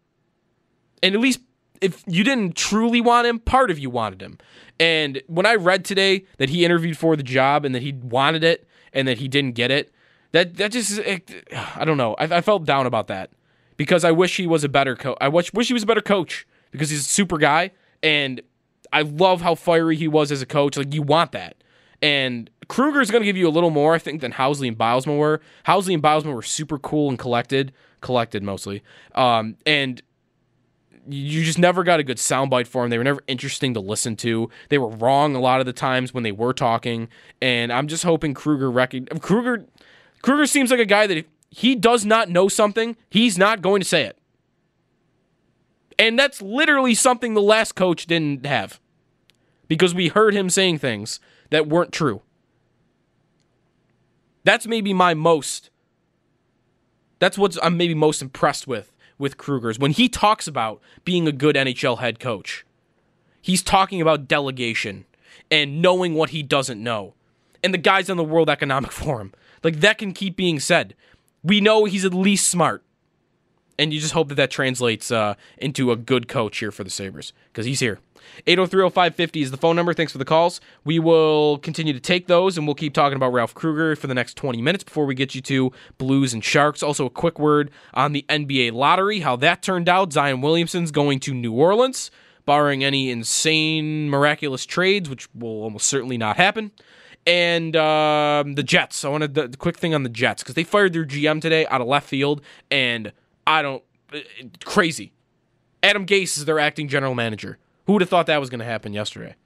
And 1.03 1.15
at 1.15 1.21
least 1.21 1.41
if 1.81 2.03
you 2.07 2.25
didn't 2.25 2.57
truly 2.57 3.01
want 3.01 3.27
him, 3.27 3.39
part 3.39 3.71
of 3.71 3.79
you 3.79 3.91
wanted 3.91 4.23
him. 4.23 4.39
And 4.79 5.23
when 5.27 5.47
I 5.47 5.55
read 5.55 5.85
today 5.85 6.25
that 6.39 6.51
he 6.51 6.65
interviewed 6.65 6.99
for 6.99 7.17
the 7.17 7.23
job 7.23 7.65
and 7.65 7.75
that 7.75 7.83
he 7.83 7.93
wanted 7.93 8.45
it 8.45 8.67
and 8.93 9.09
that 9.09 9.19
he 9.19 9.29
didn't 9.29 9.53
get 9.53 9.71
it, 9.71 9.93
that 10.33 10.57
that 10.57 10.73
just 10.73 11.01
I 11.01 11.85
don't 11.85 11.97
know. 11.97 12.15
I, 12.15 12.37
I 12.37 12.41
felt 12.41 12.65
down 12.65 12.87
about 12.87 13.07
that 13.09 13.31
because 13.77 14.05
I 14.05 14.11
wish 14.11 14.37
he 14.37 14.47
was 14.47 14.65
a 14.65 14.69
better 14.69 14.97
coach. 14.97 15.17
I 15.21 15.29
wish 15.29 15.53
wish 15.53 15.69
he 15.69 15.75
was 15.75 15.83
a 15.83 15.87
better 15.87 16.03
coach 16.03 16.47
because 16.71 16.91
he's 16.91 17.01
a 17.01 17.05
super 17.05 17.39
guy 17.39 17.71
and 18.03 18.41
I 18.93 19.03
love 19.03 19.41
how 19.41 19.55
fiery 19.55 19.97
he 19.97 20.09
was 20.09 20.31
as 20.31 20.43
a 20.43 20.47
coach. 20.47 20.77
Like 20.77 20.93
you 20.93 21.03
want 21.03 21.33
that. 21.33 21.57
And 22.03 22.51
Krueger 22.69 23.01
is 23.01 23.11
going 23.11 23.23
to 23.23 23.27
give 23.27 23.37
you 23.37 23.49
a 23.49 23.51
little 23.51 23.71
more, 23.71 23.95
I 23.95 23.99
think, 23.99 24.21
than 24.21 24.33
Housley 24.33 24.69
and 24.69 24.77
Bylsma 24.77 25.17
were. 25.17 25.41
Housley 25.67 25.95
and 25.95 26.03
Bylsma 26.03 26.35
were 26.35 26.43
super 26.43 26.79
cool 26.79 27.09
and 27.09 27.19
collected, 27.19 27.73
collected 28.01 28.43
mostly. 28.43 28.83
Um, 29.15 29.57
and 29.65 30.03
you 31.09 31.45
just 31.45 31.59
never 31.59 31.85
got 31.85 32.01
a 32.01 32.05
good 32.05 32.17
soundbite 32.17 32.67
for 32.67 32.83
them. 32.83 32.91
They 32.91 32.99
were 32.99 33.05
never 33.05 33.23
interesting 33.27 33.75
to 33.75 33.81
listen 33.81 34.17
to. 34.17 34.51
They 34.69 34.79
were 34.79 34.89
wrong 34.89 35.35
a 35.35 35.41
lot 35.41 35.61
of 35.61 35.67
the 35.67 35.73
times 35.73 36.13
when 36.13 36.23
they 36.23 36.33
were 36.33 36.53
talking. 36.53 37.09
And 37.41 37.73
I'm 37.73 37.89
just 37.89 38.05
hoping 38.05 38.35
Krueger 38.35 38.71
Krueger 39.21 39.67
Krueger 40.23 40.47
seems 40.47 40.71
like 40.71 40.81
a 40.81 40.87
guy 40.87 41.07
that 41.07 41.17
if 41.17 41.27
he 41.51 41.75
does 41.75 42.05
not 42.05 42.29
know 42.29 42.49
something, 42.49 42.97
he's 43.09 43.39
not 43.39 43.63
going 43.63 43.81
to 43.81 43.87
say 43.87 44.05
it. 44.05 44.19
And 45.99 46.19
that's 46.19 46.43
literally 46.43 46.95
something 46.95 47.35
the 47.35 47.43
last 47.43 47.75
coach 47.75 48.07
didn't 48.07 48.45
have. 48.45 48.81
Because 49.69 49.95
we 49.95 50.09
heard 50.09 50.35
him 50.35 50.51
saying 50.51 50.79
things 50.79 51.19
that 51.51 51.69
weren't 51.69 51.93
true. 51.93 52.23
That's 54.45 54.67
maybe 54.67 54.93
my 54.93 55.15
most 55.15 55.71
that's 57.19 57.39
what 57.39 57.57
I'm 57.63 57.77
maybe 57.77 57.95
most 57.95 58.23
impressed 58.23 58.67
with 58.67 58.93
with 59.19 59.37
Krueger's 59.37 59.79
when 59.79 59.93
he 59.93 60.09
talks 60.09 60.47
about 60.47 60.81
being 61.05 61.27
a 61.27 61.33
good 61.33 61.57
NHL 61.57 61.99
head 61.99 62.21
coach. 62.21 62.65
He's 63.41 63.63
talking 63.63 64.01
about 64.01 64.27
delegation 64.27 65.05
and 65.51 65.81
knowing 65.81 66.15
what 66.15 66.31
he 66.31 66.43
doesn't 66.43 66.83
know. 66.83 67.15
And 67.63 67.73
the 67.73 67.79
guys 67.79 68.11
on 68.11 68.17
the 68.17 68.25
World 68.25 68.51
Economic 68.51 68.93
Forum, 68.93 69.33
like 69.63 69.81
that 69.81 69.99
can 69.99 70.13
keep 70.13 70.37
being 70.37 70.61
said. 70.61 70.95
We 71.43 71.61
know 71.61 71.85
he's 71.85 72.05
at 72.05 72.15
least 72.15 72.49
smart. 72.49 72.83
And 73.79 73.93
you 73.93 74.01
just 74.01 74.15
hope 74.15 74.29
that 74.29 74.37
that 74.37 74.51
translates 74.51 75.11
uh, 75.11 75.35
into 75.59 75.93
a 75.93 75.97
good 75.97 76.29
coach 76.29 76.59
here 76.59 76.73
for 76.73 76.83
the 76.83 76.91
Sabres 76.91 77.35
because 77.53 77.67
he's 77.67 77.81
here. 77.81 77.99
8030550 78.47 79.43
is 79.43 79.51
the 79.51 79.57
phone 79.57 79.77
number. 79.77 79.93
Thanks 79.95 80.13
for 80.13 80.19
the 80.19 80.25
calls. 80.25 80.61
We 80.85 80.99
will 80.99 81.59
continue 81.59 81.93
to 81.93 82.01
take 82.01 82.27
those 82.27 82.57
and 82.57 82.67
we'll 82.67 82.75
keep 82.75 82.95
talking 82.95 83.17
about 83.17 83.33
Ralph 83.33 83.55
Krueger 83.55 83.97
for 83.97 84.07
the 84.07 84.15
next 84.15 84.37
20 84.37 84.61
minutes 84.63 84.85
before 84.85 85.07
we 85.07 85.15
get 85.15 85.35
you 85.35 85.41
to 85.43 85.73
Blues 85.99 86.33
and 86.33 86.45
Sharks. 86.45 86.83
Also, 86.83 87.07
a 87.07 87.11
quick 87.11 87.39
word 87.39 87.71
on 87.95 88.13
the 88.13 88.25
NBA 88.29 88.73
lottery, 88.73 89.21
how 89.21 89.37
that 89.37 89.63
turned 89.63 89.89
out. 89.89 90.13
Zion 90.13 90.41
Williamson's 90.41 90.91
going 90.91 91.21
to 91.21 91.35
New 91.35 91.53
Orleans. 91.53 92.11
barring 92.45 92.85
any 92.85 93.11
insane, 93.11 94.09
miraculous 94.09 94.65
trades, 94.65 95.11
which 95.11 95.29
will 95.35 95.65
almost 95.65 95.87
certainly 95.87 96.17
not 96.17 96.37
happen. 96.37 96.71
And 97.27 97.75
um, 97.75 98.55
the 98.55 98.63
Jets. 98.63 99.05
I 99.05 99.09
wanted 99.09 99.35
the, 99.35 99.49
the 99.49 99.57
quick 99.57 99.77
thing 99.77 99.95
on 99.95 100.05
the 100.05 100.09
Jets 100.09 100.45
because 100.45 100.55
they 100.55 100.63
fired 100.63 100.93
their 100.93 101.05
GM 101.05 101.41
today 101.41 101.67
out 101.67 101.81
of 101.81 101.89
left 101.89 102.09
field, 102.09 102.41
and 102.71 103.13
I 103.47 103.63
don't 103.63 103.83
uh, 104.15 104.19
crazy. 104.65 105.13
Adam 105.83 106.07
Gase 106.07 106.39
is 106.39 106.45
their 106.45 106.59
acting 106.61 106.89
general 106.89 107.15
manager. 107.15 107.59
Who 107.87 107.93
would 107.93 108.03
have 108.03 108.09
thought 108.09 108.27
that 108.27 108.41
was 108.41 108.51
going 108.51 108.59
to 108.59 108.65
happen 108.65 108.93
yesterday? 108.93 109.37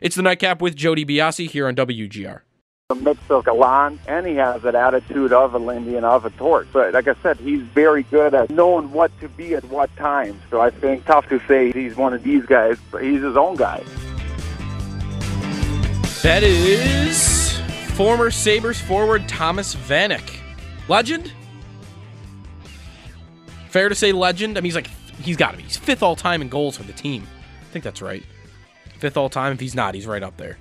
It's 0.00 0.14
the 0.14 0.22
nightcap 0.22 0.62
with 0.62 0.76
Joe 0.76 0.94
DiBiase 0.94 1.50
here 1.50 1.66
on 1.66 1.74
WGR. 1.74 2.42
A 2.90 2.94
mix 2.94 3.20
of 3.28 3.44
Gallant, 3.44 4.00
and 4.06 4.24
he 4.24 4.36
has 4.36 4.62
that 4.62 4.76
attitude 4.76 5.32
of 5.32 5.52
a 5.52 5.58
Lindy 5.58 5.96
and 5.96 6.06
of 6.06 6.24
a 6.24 6.30
Torch. 6.30 6.68
But 6.72 6.94
like 6.94 7.08
I 7.08 7.14
said, 7.22 7.38
he's 7.38 7.60
very 7.60 8.04
good 8.04 8.34
at 8.34 8.50
knowing 8.50 8.92
what 8.92 9.10
to 9.20 9.28
be 9.28 9.54
at 9.54 9.64
what 9.64 9.94
time. 9.96 10.40
So 10.48 10.60
I 10.60 10.70
think 10.70 11.04
tough 11.06 11.28
to 11.28 11.40
say 11.48 11.72
he's 11.72 11.96
one 11.96 12.14
of 12.14 12.22
these 12.22 12.46
guys, 12.46 12.78
but 12.92 13.02
he's 13.02 13.20
his 13.20 13.36
own 13.36 13.56
guy. 13.56 13.82
That 16.22 16.42
is 16.44 17.60
former 17.94 18.30
Sabres 18.30 18.80
forward 18.80 19.28
Thomas 19.28 19.74
Vanek. 19.74 20.38
Legend? 20.88 21.32
Fair 23.68 23.88
to 23.88 23.94
say 23.96 24.12
legend? 24.12 24.56
I 24.56 24.60
mean, 24.60 24.66
he's 24.66 24.76
like, 24.76 24.86
he's 25.20 25.36
got 25.36 25.50
to 25.50 25.56
be. 25.56 25.64
He's 25.64 25.76
fifth 25.76 26.02
all 26.02 26.14
time 26.14 26.40
in 26.40 26.48
goals 26.48 26.76
for 26.76 26.84
the 26.84 26.92
team. 26.92 27.26
I 27.68 27.70
think 27.70 27.84
that's 27.84 28.00
right. 28.00 28.24
Fifth 28.98 29.18
all 29.18 29.28
time. 29.28 29.52
If 29.52 29.60
he's 29.60 29.74
not, 29.74 29.94
he's 29.94 30.06
right 30.06 30.22
up 30.22 30.38
there. 30.38 30.56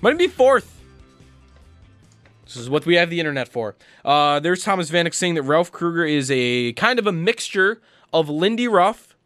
Might 0.00 0.18
be 0.18 0.26
fourth. 0.26 0.72
This 2.44 2.56
is 2.56 2.68
what 2.68 2.84
we 2.84 2.96
have 2.96 3.10
the 3.10 3.20
internet 3.20 3.48
for. 3.48 3.76
Uh, 4.04 4.40
there's 4.40 4.64
Thomas 4.64 4.90
Vanek 4.90 5.14
saying 5.14 5.34
that 5.34 5.42
Ralph 5.42 5.70
Krueger 5.70 6.04
is 6.04 6.30
a 6.32 6.72
kind 6.72 6.98
of 6.98 7.06
a 7.06 7.12
mixture 7.12 7.80
of 8.12 8.28
Lindy 8.28 8.66
Ruff, 8.66 9.16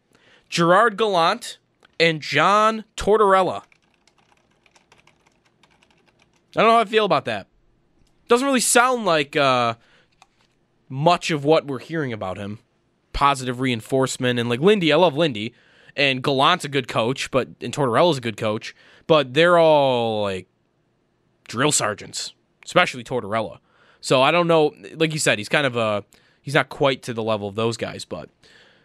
Gerard 0.47 0.95
Gallant, 0.95 1.57
and 1.99 2.21
John 2.21 2.83
Tortorella. 2.95 3.63
I 6.55 6.61
don't 6.61 6.67
know 6.67 6.73
how 6.73 6.79
I 6.79 6.85
feel 6.85 7.05
about 7.05 7.25
that. 7.25 7.47
Doesn't 8.27 8.45
really 8.45 8.59
sound 8.59 9.05
like 9.05 9.35
uh, 9.35 9.75
much 10.87 11.31
of 11.31 11.43
what 11.43 11.65
we're 11.65 11.79
hearing 11.79 12.13
about 12.13 12.37
him. 12.37 12.59
Positive 13.11 13.59
reinforcement 13.59 14.39
and 14.39 14.49
like 14.49 14.59
Lindy, 14.59 14.93
I 14.93 14.97
love 14.97 15.15
Lindy, 15.15 15.53
and 15.95 16.23
Gallant's 16.23 16.65
a 16.65 16.69
good 16.69 16.87
coach, 16.87 17.31
but 17.31 17.49
and 17.61 17.73
Tortorella's 17.73 18.17
a 18.17 18.21
good 18.21 18.37
coach, 18.37 18.75
but 19.07 19.33
they're 19.33 19.57
all 19.57 20.23
like 20.23 20.47
drill 21.47 21.71
sergeants, 21.71 22.33
especially 22.65 23.03
Tortorella. 23.03 23.59
So 23.99 24.21
I 24.21 24.31
don't 24.31 24.47
know. 24.47 24.73
Like 24.95 25.13
you 25.13 25.19
said, 25.19 25.37
he's 25.37 25.49
kind 25.49 25.65
of 25.67 25.75
a 25.75 26.03
he's 26.41 26.53
not 26.53 26.69
quite 26.69 27.03
to 27.03 27.13
the 27.13 27.23
level 27.23 27.47
of 27.47 27.55
those 27.55 27.77
guys, 27.77 28.05
but 28.05 28.29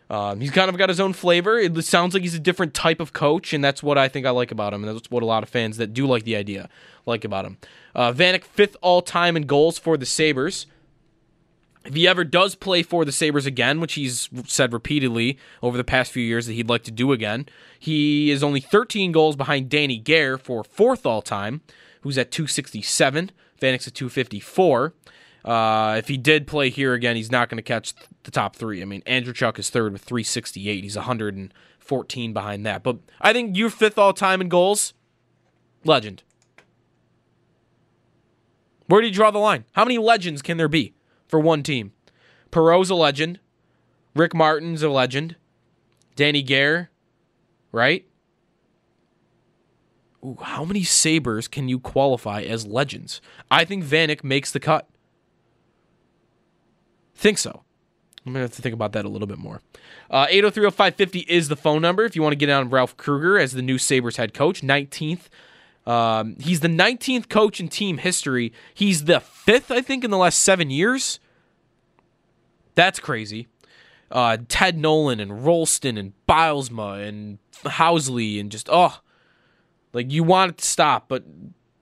um, 0.08 0.40
he's 0.40 0.50
kind 0.50 0.68
of 0.68 0.76
got 0.78 0.88
his 0.88 1.00
own 1.00 1.12
flavor. 1.12 1.58
It 1.58 1.84
sounds 1.84 2.14
like 2.14 2.22
he's 2.22 2.34
a 2.34 2.40
different 2.40 2.74
type 2.74 3.00
of 3.00 3.12
coach, 3.12 3.52
and 3.52 3.64
that's 3.64 3.82
what 3.82 3.98
I 3.98 4.08
think 4.08 4.26
I 4.26 4.30
like 4.30 4.52
about 4.52 4.72
him, 4.72 4.84
and 4.84 4.96
that's 4.96 5.10
what 5.10 5.22
a 5.22 5.26
lot 5.26 5.42
of 5.42 5.48
fans 5.48 5.78
that 5.78 5.92
do 5.92 6.06
like 6.06 6.24
the 6.24 6.36
idea 6.36 6.68
like 7.06 7.24
about 7.24 7.44
him. 7.44 7.58
Uh, 7.94 8.12
Vanek 8.12 8.44
fifth 8.44 8.76
all 8.82 9.02
time 9.02 9.36
in 9.36 9.44
goals 9.44 9.78
for 9.78 9.96
the 9.96 10.06
Sabres. 10.06 10.66
If 11.86 11.94
he 11.94 12.08
ever 12.08 12.24
does 12.24 12.56
play 12.56 12.82
for 12.82 13.04
the 13.04 13.12
Sabres 13.12 13.46
again, 13.46 13.80
which 13.80 13.94
he's 13.94 14.28
said 14.46 14.72
repeatedly 14.72 15.38
over 15.62 15.76
the 15.76 15.84
past 15.84 16.10
few 16.10 16.22
years 16.22 16.46
that 16.46 16.54
he'd 16.54 16.68
like 16.68 16.82
to 16.84 16.90
do 16.90 17.12
again, 17.12 17.46
he 17.78 18.30
is 18.30 18.42
only 18.42 18.60
13 18.60 19.12
goals 19.12 19.36
behind 19.36 19.68
Danny 19.68 19.96
Gare 19.96 20.36
for 20.36 20.64
fourth 20.64 21.06
all 21.06 21.22
time, 21.22 21.60
who's 22.00 22.18
at 22.18 22.32
267. 22.32 23.30
Vanek's 23.60 23.86
at 23.86 23.94
254. 23.94 24.94
Uh, 25.44 25.94
if 25.96 26.08
he 26.08 26.16
did 26.16 26.48
play 26.48 26.70
here 26.70 26.92
again, 26.92 27.14
he's 27.14 27.30
not 27.30 27.48
going 27.48 27.56
to 27.56 27.62
catch 27.62 27.94
the 28.24 28.32
top 28.32 28.56
three. 28.56 28.82
I 28.82 28.84
mean, 28.84 29.02
Andreychuk 29.02 29.56
is 29.60 29.70
third 29.70 29.92
with 29.92 30.02
368. 30.02 30.82
He's 30.82 30.96
114 30.96 32.32
behind 32.32 32.66
that. 32.66 32.82
But 32.82 32.98
I 33.20 33.32
think 33.32 33.56
you're 33.56 33.70
fifth 33.70 33.96
all 33.96 34.12
time 34.12 34.40
in 34.40 34.48
goals. 34.48 34.92
Legend. 35.84 36.24
Where 38.88 39.00
do 39.00 39.06
you 39.06 39.14
draw 39.14 39.30
the 39.30 39.38
line? 39.38 39.64
How 39.72 39.84
many 39.84 39.98
legends 39.98 40.42
can 40.42 40.56
there 40.56 40.68
be 40.68 40.95
for 41.28 41.40
one 41.40 41.62
team? 41.62 41.92
Perreault's 42.50 42.90
a 42.90 42.94
legend. 42.94 43.40
Rick 44.14 44.34
Martin's 44.34 44.82
a 44.82 44.88
legend. 44.88 45.36
Danny 46.14 46.42
Gare, 46.42 46.90
right? 47.72 48.06
Ooh, 50.24 50.38
how 50.40 50.64
many 50.64 50.82
Sabres 50.82 51.46
can 51.46 51.68
you 51.68 51.78
qualify 51.78 52.42
as 52.42 52.66
legends? 52.66 53.20
I 53.50 53.64
think 53.64 53.84
Vanek 53.84 54.24
makes 54.24 54.50
the 54.50 54.60
cut. 54.60 54.88
Think 57.14 57.38
so. 57.38 57.62
I'm 58.24 58.32
going 58.32 58.40
to 58.40 58.48
have 58.48 58.56
to 58.56 58.62
think 58.62 58.74
about 58.74 58.92
that 58.92 59.04
a 59.04 59.08
little 59.08 59.28
bit 59.28 59.38
more. 59.38 59.60
Uh, 60.10 60.26
8030550 60.26 61.28
is 61.28 61.48
the 61.48 61.54
phone 61.54 61.80
number 61.80 62.04
if 62.04 62.16
you 62.16 62.22
want 62.22 62.32
to 62.32 62.36
get 62.36 62.50
on 62.50 62.70
Ralph 62.70 62.96
Krueger 62.96 63.38
as 63.38 63.52
the 63.52 63.62
new 63.62 63.78
Sabres 63.78 64.16
head 64.16 64.34
coach. 64.34 64.62
19th. 64.62 65.28
Um, 65.86 66.36
he's 66.40 66.60
the 66.60 66.68
19th 66.68 67.28
coach 67.28 67.60
in 67.60 67.68
team 67.68 67.98
history. 67.98 68.52
He's 68.74 69.04
the 69.04 69.20
fifth, 69.20 69.70
I 69.70 69.80
think, 69.80 70.04
in 70.04 70.10
the 70.10 70.18
last 70.18 70.40
seven 70.40 70.70
years. 70.70 71.20
That's 72.74 72.98
crazy. 72.98 73.48
Uh, 74.10 74.38
Ted 74.48 74.78
Nolan 74.78 75.20
and 75.20 75.44
Rolston 75.44 75.96
and 75.96 76.12
Bylsma 76.28 77.06
and 77.06 77.38
Housley 77.64 78.40
and 78.40 78.50
just, 78.50 78.68
oh, 78.70 79.00
like 79.92 80.12
you 80.12 80.24
want 80.24 80.50
it 80.52 80.58
to 80.58 80.66
stop, 80.66 81.08
but 81.08 81.24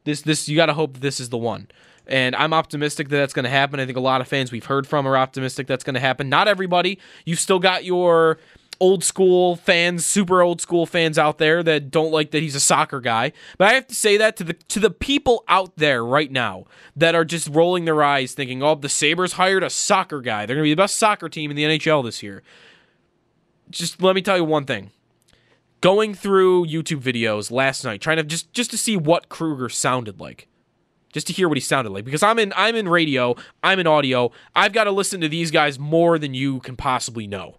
this, 0.05 0.23
this, 0.23 0.49
you 0.49 0.57
got 0.57 0.67
to 0.67 0.75
hope 0.75 0.99
this 0.99 1.21
is 1.21 1.31
the 1.31 1.39
one 1.39 1.69
and 2.07 2.37
I'm 2.37 2.53
optimistic 2.53 3.09
that 3.09 3.17
that's 3.17 3.33
going 3.33 3.45
to 3.45 3.51
happen. 3.51 3.81
I 3.81 3.87
think 3.87 3.97
a 3.97 4.01
lot 4.01 4.21
of 4.21 4.29
fans 4.29 4.53
we've 4.53 4.65
heard 4.65 4.87
from 4.87 5.07
are 5.07 5.17
optimistic 5.17 5.67
that's 5.67 5.85
going 5.85 5.95
to 5.95 6.01
happen. 6.01 6.29
Not 6.29 6.49
everybody. 6.49 6.99
You've 7.25 7.41
still 7.41 7.59
got 7.59 7.85
your 7.85 8.39
old 8.81 9.05
school 9.05 9.57
fans, 9.57 10.05
super 10.05 10.43
old 10.43 10.61
school 10.61 10.87
fans 10.87 11.19
out 11.19 11.39
there 11.39 11.63
that 11.63 11.91
don't 11.91 12.13
like 12.13 12.31
that 12.33 12.43
he's 12.43 12.55
a 12.55 12.61
soccer 12.61 13.01
guy. 13.01 13.33
But 13.59 13.69
I 13.69 13.75
have 13.75 13.87
to 13.89 13.95
say 13.95 14.17
that 14.17 14.37
to 14.37 14.45
the 14.45 14.53
to 14.55 14.81
the 14.81 14.91
people 14.91 15.45
out 15.49 15.77
there 15.77 16.05
right 16.05 16.31
now 16.31 16.65
that 16.97 17.15
are 17.15 17.25
just 17.25 17.49
rolling 17.49 17.85
their 17.85 18.03
eyes 18.03 18.35
thinking, 18.35 18.63
"Oh, 18.63 18.75
the 18.75 18.89
Sabres 18.89 19.35
hired 19.35 19.63
a 19.63 19.71
soccer 19.71 20.21
guy. 20.21 20.47
They're 20.47 20.57
going 20.57 20.65
to 20.65 20.71
be 20.71 20.75
the 20.75 20.83
best 20.83 20.97
soccer 20.97 21.29
team 21.29 21.51
in 21.51 21.57
the 21.57 21.65
NHL 21.65 22.03
this 22.03 22.23
year." 22.23 22.43
Just 23.71 24.03
let 24.03 24.15
me 24.15 24.23
tell 24.23 24.37
you 24.37 24.45
one 24.45 24.67
thing. 24.67 24.91
Going 25.81 26.15
through 26.15 26.67
YouTube 26.67 27.01
videos 27.01 27.51
last 27.51 27.85
night 27.85 28.01
trying 28.01 28.17
to 28.17 28.25
just 28.25 28.53
just 28.53 28.71
to 28.71 28.79
see 28.79 28.97
what 28.97 29.29
Krueger 29.29 29.69
sounded 29.69 30.21
like 30.21 30.49
just 31.15 31.29
to 31.29 31.33
hear 31.33 31.49
what 31.49 31.57
he 31.57 31.61
sounded 31.61 31.91
like 31.91 32.05
because 32.05 32.23
I'm 32.23 32.39
in 32.39 32.53
I'm 32.57 32.75
in 32.75 32.89
radio, 32.89 33.37
I'm 33.63 33.79
in 33.79 33.87
audio. 33.87 34.33
I've 34.55 34.73
got 34.73 34.85
to 34.85 34.91
listen 34.91 35.21
to 35.21 35.29
these 35.29 35.51
guys 35.51 35.79
more 35.79 36.19
than 36.19 36.35
you 36.35 36.61
can 36.61 36.77
possibly 36.77 37.27
know. 37.27 37.57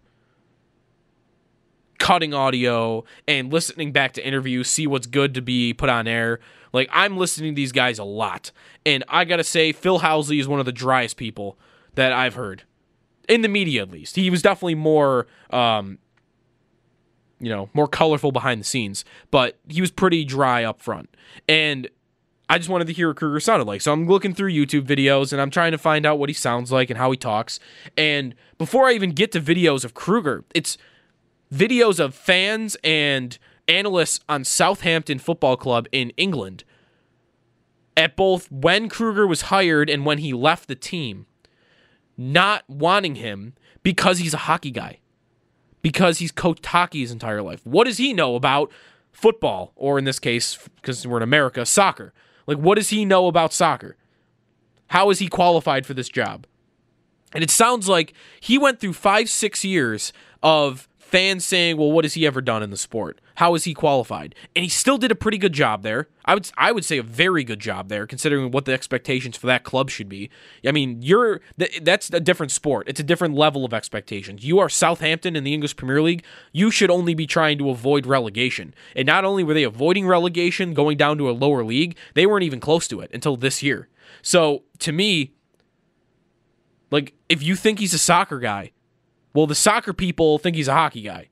Cutting 1.98 2.34
audio 2.34 3.04
and 3.28 3.52
listening 3.52 3.92
back 3.92 4.14
to 4.14 4.26
interviews, 4.26 4.70
see 4.70 4.88
what's 4.88 5.08
good 5.08 5.34
to 5.34 5.42
be 5.42 5.74
put 5.74 5.90
on 5.90 6.08
air. 6.08 6.40
Like 6.74 6.90
I'm 6.92 7.18
listening 7.18 7.54
to 7.54 7.56
these 7.56 7.72
guys 7.72 8.00
a 8.00 8.04
lot. 8.04 8.52
And 8.86 9.04
I 9.08 9.26
got 9.26 9.38
to 9.38 9.44
say 9.44 9.72
Phil 9.72 10.00
Housley 10.00 10.40
is 10.40 10.48
one 10.48 10.60
of 10.60 10.66
the 10.66 10.72
driest 10.72 11.18
people 11.18 11.58
that 11.96 12.12
I've 12.12 12.36
heard. 12.36 12.64
In 13.28 13.42
the 13.42 13.48
media 13.48 13.82
at 13.82 13.92
least. 13.92 14.16
He 14.16 14.30
was 14.30 14.42
definitely 14.42 14.76
more 14.76 15.28
um 15.50 16.00
you 17.40 17.50
know, 17.50 17.70
more 17.74 17.88
colorful 17.88 18.32
behind 18.32 18.62
the 18.62 18.66
scenes, 18.66 19.04
but 19.30 19.60
he 19.68 19.82
was 19.82 19.92
pretty 19.92 20.24
dry 20.24 20.64
up 20.64 20.82
front. 20.82 21.14
And 21.50 21.90
I 22.50 22.58
just 22.58 22.70
wanted 22.70 22.88
to 22.88 22.94
hear 22.94 23.08
what 23.10 23.18
Krueger 23.18 23.40
sounded 23.40 23.68
like. 23.68 23.82
So 23.82 23.92
I'm 23.92 24.08
looking 24.08 24.34
through 24.34 24.52
YouTube 24.52 24.84
videos 24.84 25.34
and 25.34 25.42
I'm 25.42 25.50
trying 25.50 25.72
to 25.72 25.78
find 25.78 26.06
out 26.06 26.20
what 26.20 26.30
he 26.30 26.34
sounds 26.34 26.72
like 26.72 26.90
and 26.90 26.98
how 26.98 27.12
he 27.12 27.18
talks. 27.18 27.60
And 27.98 28.36
before 28.58 28.88
I 28.88 28.94
even 28.94 29.12
get 29.12 29.32
to 29.34 29.42
videos 29.42 29.84
of 29.84 29.94
Krueger, 29.94 30.44
it's 30.54 30.78
videos 31.54 32.00
of 32.00 32.14
fans 32.16 32.78
and 32.84 33.38
analysts 33.68 34.20
on 34.30 34.44
Southampton 34.44 35.20
Football 35.20 35.58
Club 35.58 35.88
in 35.92 36.12
England 36.12 36.64
at 37.98 38.16
both 38.16 38.52
when 38.52 38.90
Krueger 38.90 39.26
was 39.26 39.44
hired 39.44 39.90
and 39.90 40.06
when 40.06 40.18
he 40.18 40.34
left 40.34 40.68
the 40.68 40.76
team, 40.76 41.26
not 42.18 42.64
wanting 42.68 43.16
him 43.16 43.54
because 43.84 44.20
he's 44.20 44.34
a 44.34 44.40
hockey 44.40 44.72
guy, 44.72 45.00
because 45.82 46.20
he's 46.20 46.32
coached 46.32 46.66
hockey 46.66 47.02
his 47.02 47.12
entire 47.12 47.42
life. 47.42 47.66
What 47.66 47.86
does 47.86 47.98
he 47.98 48.14
know 48.14 48.36
about 48.36 48.72
football, 49.12 49.72
or 49.76 49.98
in 49.98 50.04
this 50.04 50.20
case, 50.20 50.58
because 50.76 51.08
we're 51.08 51.18
in 51.18 51.24
America, 51.24 51.66
soccer? 51.66 52.14
Like, 52.48 52.58
what 52.58 52.76
does 52.76 52.90
he 52.90 53.06
know 53.06 53.28
about 53.28 53.54
soccer? 53.54 53.96
How 54.88 55.10
is 55.10 55.20
he 55.20 55.28
qualified 55.28 55.86
for 55.86 55.94
this 55.94 56.10
job? 56.10 56.46
And 57.34 57.44
it 57.44 57.50
sounds 57.50 57.90
like 57.90 58.14
he 58.40 58.58
went 58.58 58.80
through 58.80 58.94
five, 58.94 59.30
six 59.30 59.66
years 59.66 60.14
of 60.44 60.88
fans 61.06 61.46
saying, 61.46 61.78
"Well, 61.78 61.92
what 61.92 62.04
has 62.04 62.16
he 62.16 62.26
ever 62.26 62.42
done 62.42 62.64
in 62.64 62.72
the 62.72 62.78
sport? 62.78 63.22
How 63.36 63.54
is 63.56 63.64
he 63.64 63.74
qualified?" 63.74 64.34
And 64.56 64.64
he 64.64 64.70
still 64.70 64.98
did 64.98 65.12
a 65.12 65.16
pretty 65.16 65.38
good 65.38 65.54
job 65.54 65.84
there. 65.84 66.08
I 66.26 66.34
would 66.34 66.50
I 66.58 66.72
would 66.72 66.84
say 66.84 66.98
a 66.98 67.04
very 67.04 67.44
good 67.44 67.60
job 67.60 67.90
there, 67.90 68.08
considering 68.08 68.52
what 68.52 68.66
the 68.66 68.74
expectations 68.74 69.38
for 69.38 69.48
that 69.48 69.64
club 69.64 69.90
should 69.90 70.10
be. 70.10 70.30
I 70.66 70.72
mean, 70.72 71.02
you're 71.02 71.42
that's 71.82 72.10
a 72.12 72.20
different 72.20 72.52
sport. 72.52 72.90
It's 72.90 73.00
a 73.00 73.04
different 73.04 73.36
level 73.36 73.64
of 73.64 73.74
expectations. 73.74 74.44
You 74.44 74.60
are 74.60 74.70
Southampton 74.70 75.36
in 75.36 75.44
the 75.44 75.54
English 75.54 75.76
Premier 75.76 76.02
League. 76.02 76.24
You 76.52 76.72
should 76.72 76.90
only 76.90 77.14
be 77.14 77.28
trying 77.28 77.58
to 77.60 77.70
avoid 77.70 78.06
relegation. 78.06 78.74
And 78.96 79.06
not 79.06 79.26
only 79.26 79.44
were 79.44 79.54
they 79.54 79.64
avoiding 79.64 80.08
relegation, 80.08 80.74
going 80.74 80.98
down 80.98 81.18
to 81.20 81.30
a 81.30 81.32
lower 81.32 81.64
league, 81.64 81.96
they 82.16 82.26
weren't 82.26 82.44
even 82.44 82.60
close 82.60 82.88
to 82.88 83.00
it 83.02 83.12
until 83.14 83.38
this 83.38 83.62
year. 83.62 83.90
So 84.22 84.64
to 84.80 84.92
me, 84.92 85.34
like 86.92 87.14
if 87.30 87.44
you 87.44 87.56
think 87.56 87.80
he's 87.80 87.94
a 87.94 88.00
soccer 88.00 88.40
guy, 88.40 88.72
well, 89.36 89.46
the 89.46 89.54
soccer 89.56 89.94
people 89.94 90.40
think 90.40 90.56
he's 90.56 90.68
a 90.68 90.74
hockey 90.74 91.02
guy. 91.02 91.28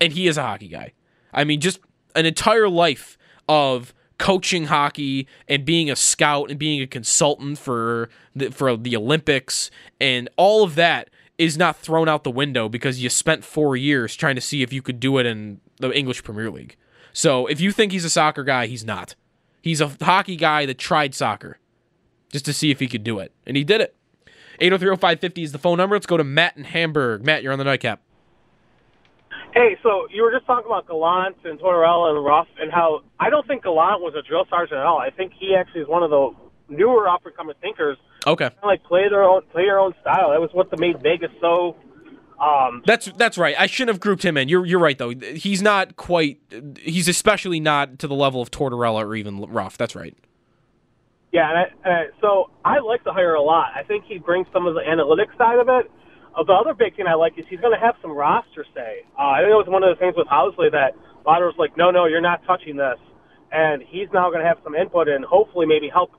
And 0.00 0.12
he 0.12 0.28
is 0.28 0.38
a 0.38 0.42
hockey 0.42 0.68
guy. 0.68 0.92
I 1.32 1.44
mean, 1.44 1.60
just 1.60 1.80
an 2.14 2.26
entire 2.26 2.68
life 2.68 3.18
of 3.48 3.92
coaching 4.18 4.66
hockey 4.66 5.26
and 5.48 5.64
being 5.64 5.90
a 5.90 5.96
scout 5.96 6.50
and 6.50 6.58
being 6.58 6.82
a 6.82 6.86
consultant 6.86 7.58
for 7.58 8.10
the, 8.36 8.50
for 8.50 8.76
the 8.76 8.94
Olympics 8.94 9.70
and 9.98 10.28
all 10.36 10.62
of 10.62 10.74
that 10.74 11.08
is 11.38 11.56
not 11.56 11.76
thrown 11.76 12.06
out 12.06 12.22
the 12.22 12.30
window 12.30 12.68
because 12.68 13.02
you 13.02 13.08
spent 13.08 13.44
4 13.44 13.74
years 13.76 14.14
trying 14.14 14.34
to 14.34 14.42
see 14.42 14.62
if 14.62 14.74
you 14.74 14.82
could 14.82 15.00
do 15.00 15.16
it 15.16 15.24
in 15.24 15.60
the 15.78 15.90
English 15.90 16.22
Premier 16.22 16.50
League. 16.50 16.76
So, 17.14 17.46
if 17.46 17.60
you 17.60 17.72
think 17.72 17.92
he's 17.92 18.04
a 18.04 18.10
soccer 18.10 18.44
guy, 18.44 18.66
he's 18.66 18.84
not. 18.84 19.14
He's 19.62 19.80
a 19.80 19.90
hockey 20.02 20.36
guy 20.36 20.66
that 20.66 20.78
tried 20.78 21.14
soccer 21.14 21.58
just 22.30 22.44
to 22.44 22.52
see 22.52 22.70
if 22.70 22.78
he 22.78 22.86
could 22.86 23.02
do 23.02 23.18
it. 23.18 23.32
And 23.46 23.56
he 23.56 23.64
did 23.64 23.80
it. 23.80 23.96
8030550 24.60 25.42
is 25.42 25.52
the 25.52 25.58
phone 25.58 25.78
number. 25.78 25.96
Let's 25.96 26.06
go 26.06 26.16
to 26.16 26.24
Matt 26.24 26.56
in 26.56 26.64
Hamburg. 26.64 27.24
Matt, 27.24 27.42
you're 27.42 27.52
on 27.52 27.58
the 27.58 27.64
nightcap. 27.64 28.00
Hey, 29.52 29.76
so 29.82 30.06
you 30.12 30.22
were 30.22 30.30
just 30.30 30.46
talking 30.46 30.66
about 30.66 30.86
Gallant 30.86 31.36
and 31.44 31.58
Tortorella 31.58 32.14
and 32.14 32.24
Ruff 32.24 32.46
and 32.60 32.70
how 32.70 33.02
I 33.18 33.30
don't 33.30 33.46
think 33.46 33.64
Gallant 33.64 34.00
was 34.00 34.14
a 34.14 34.22
drill 34.22 34.44
sergeant 34.48 34.78
at 34.78 34.86
all. 34.86 34.98
I 34.98 35.10
think 35.10 35.32
he 35.38 35.56
actually 35.56 35.80
is 35.80 35.88
one 35.88 36.04
of 36.04 36.10
the 36.10 36.30
newer 36.68 37.08
up 37.08 37.26
and 37.26 37.36
coming 37.36 37.56
thinkers. 37.60 37.98
Okay. 38.26 38.44
Kind 38.44 38.58
of 38.62 38.64
like 38.64 38.84
play 38.84 39.08
their 39.08 39.24
own 39.24 39.42
play 39.50 39.64
your 39.64 39.80
own 39.80 39.92
style. 40.02 40.30
That 40.30 40.40
was 40.40 40.50
what 40.52 40.68
made 40.78 41.02
Vegas 41.02 41.32
so 41.40 41.76
um, 42.40 42.82
that's 42.86 43.10
that's 43.16 43.36
right. 43.36 43.54
I 43.58 43.66
shouldn't 43.66 43.94
have 43.94 44.00
grouped 44.00 44.24
him 44.24 44.38
in. 44.38 44.48
You're 44.48 44.64
you're 44.64 44.78
right 44.78 44.96
though. 44.96 45.10
He's 45.10 45.60
not 45.60 45.96
quite. 45.96 46.40
He's 46.78 47.06
especially 47.06 47.60
not 47.60 47.98
to 47.98 48.08
the 48.08 48.14
level 48.14 48.40
of 48.40 48.50
Tortorella 48.50 49.04
or 49.04 49.14
even 49.14 49.40
Ruff. 49.42 49.76
That's 49.76 49.94
right. 49.94 50.16
Yeah, 51.32 51.48
and 51.48 51.58
I, 51.58 51.88
I, 51.88 52.06
so 52.20 52.50
I 52.64 52.80
like 52.80 53.04
the 53.04 53.12
hire 53.12 53.34
a 53.34 53.42
lot. 53.42 53.70
I 53.74 53.84
think 53.84 54.04
he 54.06 54.18
brings 54.18 54.46
some 54.52 54.66
of 54.66 54.74
the 54.74 54.82
analytics 54.82 55.36
side 55.38 55.58
of 55.60 55.68
it. 55.68 55.90
Uh, 56.34 56.42
the 56.44 56.52
other 56.52 56.74
big 56.74 56.96
thing 56.96 57.06
I 57.06 57.14
like 57.14 57.38
is 57.38 57.44
he's 57.48 57.60
going 57.60 57.74
to 57.74 57.84
have 57.84 57.94
some 58.02 58.10
roster 58.10 58.64
say. 58.74 59.06
Uh, 59.18 59.34
I 59.34 59.42
think 59.42 59.50
it 59.50 59.60
was 59.60 59.68
one 59.68 59.82
of 59.82 59.90
the 59.94 59.98
things 59.98 60.14
with 60.16 60.26
Housley 60.26 60.70
that 60.70 60.94
Potter 61.24 61.46
was 61.46 61.54
like, 61.58 61.76
no, 61.76 61.90
no, 61.90 62.06
you're 62.06 62.20
not 62.20 62.42
touching 62.46 62.76
this. 62.76 62.98
And 63.52 63.82
he's 63.82 64.06
now 64.14 64.30
going 64.30 64.42
to 64.42 64.46
have 64.46 64.58
some 64.62 64.74
input 64.74 65.08
and 65.08 65.24
hopefully 65.24 65.66
maybe 65.66 65.88
help 65.90 66.10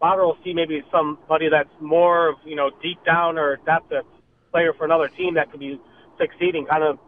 Potter 0.00 0.24
will 0.24 0.38
see 0.44 0.54
maybe 0.54 0.82
somebody 0.92 1.48
that's 1.50 1.74
more, 1.80 2.30
of, 2.30 2.36
you 2.44 2.54
know, 2.54 2.70
deep 2.82 2.98
down 3.04 3.36
or 3.36 3.58
depth 3.66 3.90
that's 3.90 4.06
player 4.52 4.72
for 4.78 4.84
another 4.84 5.08
team 5.08 5.34
that 5.34 5.50
could 5.50 5.60
be 5.60 5.80
succeeding, 6.18 6.66
kind 6.66 6.82
of 6.84 6.98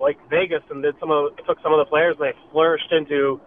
like 0.00 0.18
Vegas 0.28 0.62
and 0.70 0.82
did 0.82 0.94
some 0.98 1.10
of 1.10 1.36
took 1.46 1.58
some 1.62 1.72
of 1.72 1.78
the 1.78 1.88
players 1.88 2.16
and 2.18 2.26
they 2.28 2.34
flourished 2.50 2.90
into 2.90 3.40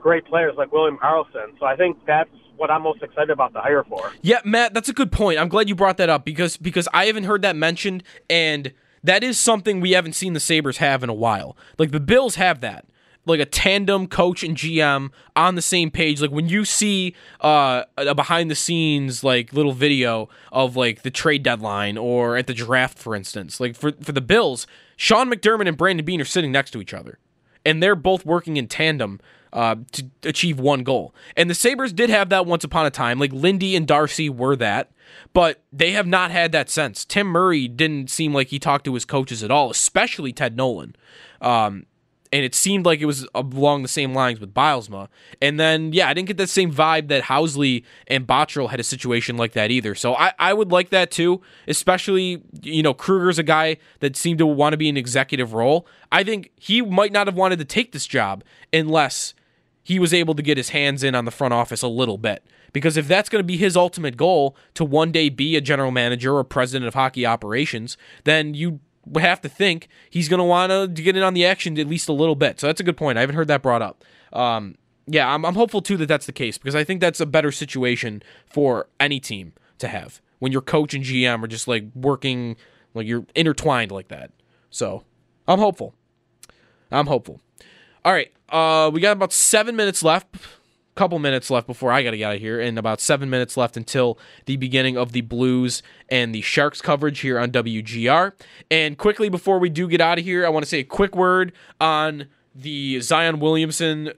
great 0.00 0.26
players 0.26 0.54
like 0.58 0.72
William 0.72 0.98
Karlsson. 0.98 1.54
So 1.60 1.66
I 1.66 1.76
think 1.76 1.98
that's 2.06 2.34
what 2.62 2.70
I'm 2.70 2.82
most 2.82 3.02
excited 3.02 3.30
about 3.30 3.52
the 3.52 3.60
hire 3.60 3.82
for. 3.82 4.12
Yeah, 4.22 4.38
Matt, 4.44 4.72
that's 4.72 4.88
a 4.88 4.92
good 4.92 5.10
point. 5.10 5.40
I'm 5.40 5.48
glad 5.48 5.68
you 5.68 5.74
brought 5.74 5.96
that 5.96 6.08
up 6.08 6.24
because 6.24 6.56
because 6.56 6.86
I 6.94 7.06
haven't 7.06 7.24
heard 7.24 7.42
that 7.42 7.56
mentioned 7.56 8.04
and 8.30 8.72
that 9.02 9.24
is 9.24 9.36
something 9.36 9.80
we 9.80 9.90
haven't 9.90 10.12
seen 10.12 10.32
the 10.32 10.38
Sabres 10.38 10.76
have 10.76 11.02
in 11.02 11.10
a 11.10 11.14
while. 11.14 11.56
Like 11.76 11.90
the 11.90 11.98
Bills 11.98 12.36
have 12.36 12.60
that. 12.60 12.86
Like 13.26 13.40
a 13.40 13.44
tandem 13.44 14.06
coach 14.06 14.44
and 14.44 14.56
GM 14.56 15.10
on 15.34 15.56
the 15.56 15.62
same 15.62 15.90
page. 15.90 16.20
Like 16.20 16.30
when 16.30 16.48
you 16.48 16.64
see 16.64 17.16
uh, 17.40 17.82
a 17.96 18.14
behind 18.14 18.48
the 18.48 18.54
scenes 18.54 19.24
like 19.24 19.52
little 19.52 19.72
video 19.72 20.28
of 20.52 20.76
like 20.76 21.02
the 21.02 21.10
trade 21.10 21.42
deadline 21.42 21.98
or 21.98 22.36
at 22.36 22.46
the 22.46 22.54
draft, 22.54 22.96
for 22.96 23.16
instance. 23.16 23.58
Like 23.58 23.74
for 23.74 23.90
for 24.00 24.12
the 24.12 24.20
Bills, 24.20 24.68
Sean 24.96 25.28
McDermott 25.28 25.66
and 25.66 25.76
Brandon 25.76 26.06
Beane 26.06 26.20
are 26.20 26.24
sitting 26.24 26.52
next 26.52 26.70
to 26.72 26.80
each 26.80 26.94
other, 26.94 27.18
and 27.64 27.82
they're 27.82 27.96
both 27.96 28.24
working 28.24 28.56
in 28.56 28.68
tandem 28.68 29.20
uh, 29.52 29.76
to 29.92 30.04
achieve 30.22 30.58
one 30.58 30.82
goal. 30.82 31.14
And 31.36 31.50
the 31.50 31.54
Sabres 31.54 31.92
did 31.92 32.10
have 32.10 32.30
that 32.30 32.46
once 32.46 32.64
upon 32.64 32.86
a 32.86 32.90
time. 32.90 33.18
Like 33.18 33.32
Lindy 33.32 33.76
and 33.76 33.86
Darcy 33.86 34.28
were 34.28 34.56
that, 34.56 34.90
but 35.32 35.62
they 35.72 35.92
have 35.92 36.06
not 36.06 36.30
had 36.30 36.52
that 36.52 36.70
since. 36.70 37.04
Tim 37.04 37.26
Murray 37.26 37.68
didn't 37.68 38.10
seem 38.10 38.32
like 38.32 38.48
he 38.48 38.58
talked 38.58 38.84
to 38.86 38.94
his 38.94 39.04
coaches 39.04 39.42
at 39.42 39.50
all, 39.50 39.70
especially 39.70 40.32
Ted 40.32 40.56
Nolan. 40.56 40.96
Um, 41.40 41.86
and 42.32 42.44
it 42.44 42.54
seemed 42.54 42.86
like 42.86 43.00
it 43.00 43.04
was 43.04 43.28
along 43.34 43.82
the 43.82 43.88
same 43.88 44.14
lines 44.14 44.40
with 44.40 44.54
Bylsma. 44.54 45.08
And 45.42 45.60
then, 45.60 45.92
yeah, 45.92 46.08
I 46.08 46.14
didn't 46.14 46.28
get 46.28 46.38
that 46.38 46.48
same 46.48 46.72
vibe 46.72 47.08
that 47.08 47.24
Housley 47.24 47.84
and 48.06 48.26
Botterill 48.26 48.70
had 48.70 48.80
a 48.80 48.84
situation 48.84 49.36
like 49.36 49.52
that 49.52 49.70
either. 49.70 49.94
So 49.94 50.14
I, 50.14 50.32
I 50.38 50.54
would 50.54 50.72
like 50.72 50.88
that 50.90 51.10
too, 51.10 51.42
especially, 51.68 52.42
you 52.62 52.82
know, 52.82 52.94
Krueger's 52.94 53.38
a 53.38 53.42
guy 53.42 53.76
that 54.00 54.16
seemed 54.16 54.38
to 54.38 54.46
want 54.46 54.72
to 54.72 54.78
be 54.78 54.88
an 54.88 54.96
executive 54.96 55.52
role. 55.52 55.86
I 56.10 56.24
think 56.24 56.52
he 56.58 56.80
might 56.80 57.12
not 57.12 57.26
have 57.26 57.36
wanted 57.36 57.58
to 57.58 57.66
take 57.66 57.92
this 57.92 58.06
job 58.06 58.44
unless 58.72 59.34
he 59.82 59.98
was 59.98 60.14
able 60.14 60.34
to 60.34 60.42
get 60.42 60.56
his 60.56 60.70
hands 60.70 61.02
in 61.02 61.14
on 61.14 61.24
the 61.24 61.30
front 61.30 61.54
office 61.54 61.82
a 61.82 61.88
little 61.88 62.18
bit. 62.18 62.44
Because 62.72 62.96
if 62.96 63.06
that's 63.06 63.28
going 63.28 63.40
to 63.40 63.46
be 63.46 63.56
his 63.56 63.76
ultimate 63.76 64.16
goal 64.16 64.56
to 64.74 64.84
one 64.84 65.12
day 65.12 65.28
be 65.28 65.56
a 65.56 65.60
general 65.60 65.90
manager 65.90 66.36
or 66.36 66.44
president 66.44 66.86
of 66.86 66.94
hockey 66.94 67.26
operations, 67.26 67.96
then 68.24 68.54
you 68.54 68.80
have 69.16 69.40
to 69.42 69.48
think 69.48 69.88
he's 70.08 70.28
going 70.28 70.38
to 70.38 70.44
want 70.44 70.70
to 70.70 71.02
get 71.02 71.16
in 71.16 71.22
on 71.22 71.34
the 71.34 71.44
action 71.44 71.78
at 71.78 71.88
least 71.88 72.08
a 72.08 72.12
little 72.12 72.36
bit. 72.36 72.60
So 72.60 72.66
that's 72.66 72.80
a 72.80 72.84
good 72.84 72.96
point. 72.96 73.18
I 73.18 73.20
haven't 73.20 73.36
heard 73.36 73.48
that 73.48 73.62
brought 73.62 73.82
up. 73.82 74.04
Um, 74.32 74.76
yeah, 75.06 75.32
I'm, 75.32 75.44
I'm 75.44 75.54
hopeful 75.54 75.82
too 75.82 75.96
that 75.98 76.06
that's 76.06 76.26
the 76.26 76.32
case 76.32 76.56
because 76.58 76.74
I 76.74 76.84
think 76.84 77.00
that's 77.00 77.20
a 77.20 77.26
better 77.26 77.52
situation 77.52 78.22
for 78.46 78.88
any 79.00 79.20
team 79.20 79.52
to 79.78 79.88
have 79.88 80.22
when 80.38 80.52
your 80.52 80.62
coach 80.62 80.94
and 80.94 81.04
GM 81.04 81.42
are 81.42 81.48
just 81.48 81.68
like 81.68 81.84
working, 81.94 82.56
like 82.94 83.06
you're 83.06 83.26
intertwined 83.34 83.90
like 83.90 84.08
that. 84.08 84.30
So 84.70 85.04
I'm 85.46 85.58
hopeful. 85.58 85.94
I'm 86.90 87.06
hopeful. 87.06 87.40
All 88.04 88.12
right, 88.12 88.32
uh, 88.48 88.90
we 88.92 89.00
got 89.00 89.12
about 89.12 89.32
seven 89.32 89.76
minutes 89.76 90.02
left 90.02 90.36
couple 90.94 91.18
minutes 91.18 91.50
left 91.50 91.66
before 91.66 91.90
I 91.90 92.02
got 92.02 92.10
to 92.10 92.16
get 92.16 92.24
out 92.24 92.34
of 92.36 92.40
here, 92.40 92.60
and 92.60 92.78
about 92.78 93.00
seven 93.00 93.30
minutes 93.30 93.56
left 93.56 93.76
until 93.76 94.18
the 94.44 94.56
beginning 94.56 94.96
of 94.96 95.12
the 95.12 95.22
Blues 95.22 95.82
and 96.08 96.34
the 96.34 96.42
Sharks 96.42 96.82
coverage 96.82 97.20
here 97.20 97.38
on 97.38 97.50
WGR. 97.50 98.32
And 98.70 98.98
quickly 98.98 99.28
before 99.28 99.58
we 99.58 99.70
do 99.70 99.88
get 99.88 100.00
out 100.00 100.18
of 100.18 100.24
here, 100.24 100.44
I 100.44 100.50
want 100.50 100.64
to 100.64 100.68
say 100.68 100.80
a 100.80 100.84
quick 100.84 101.16
word 101.16 101.52
on 101.80 102.28
the 102.54 103.00
Zion 103.00 103.40
Williamson 103.40 104.12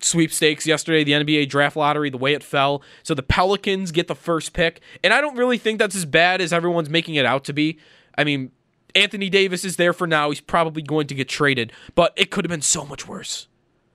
sweepstakes 0.00 0.66
yesterday, 0.66 1.04
the 1.04 1.12
NBA 1.12 1.48
draft 1.48 1.76
lottery, 1.76 2.10
the 2.10 2.18
way 2.18 2.34
it 2.34 2.42
fell. 2.42 2.82
So 3.02 3.14
the 3.14 3.22
Pelicans 3.22 3.92
get 3.92 4.08
the 4.08 4.14
first 4.14 4.52
pick, 4.52 4.80
and 5.02 5.14
I 5.14 5.20
don't 5.20 5.36
really 5.36 5.58
think 5.58 5.78
that's 5.78 5.96
as 5.96 6.04
bad 6.04 6.40
as 6.40 6.52
everyone's 6.52 6.90
making 6.90 7.14
it 7.14 7.24
out 7.24 7.44
to 7.44 7.52
be. 7.52 7.78
I 8.18 8.24
mean, 8.24 8.50
Anthony 8.94 9.30
Davis 9.30 9.64
is 9.64 9.76
there 9.76 9.92
for 9.92 10.06
now. 10.06 10.30
He's 10.30 10.40
probably 10.40 10.82
going 10.82 11.06
to 11.06 11.14
get 11.14 11.28
traded, 11.28 11.72
but 11.94 12.12
it 12.16 12.30
could 12.30 12.44
have 12.44 12.50
been 12.50 12.62
so 12.62 12.84
much 12.84 13.08
worse. 13.08 13.48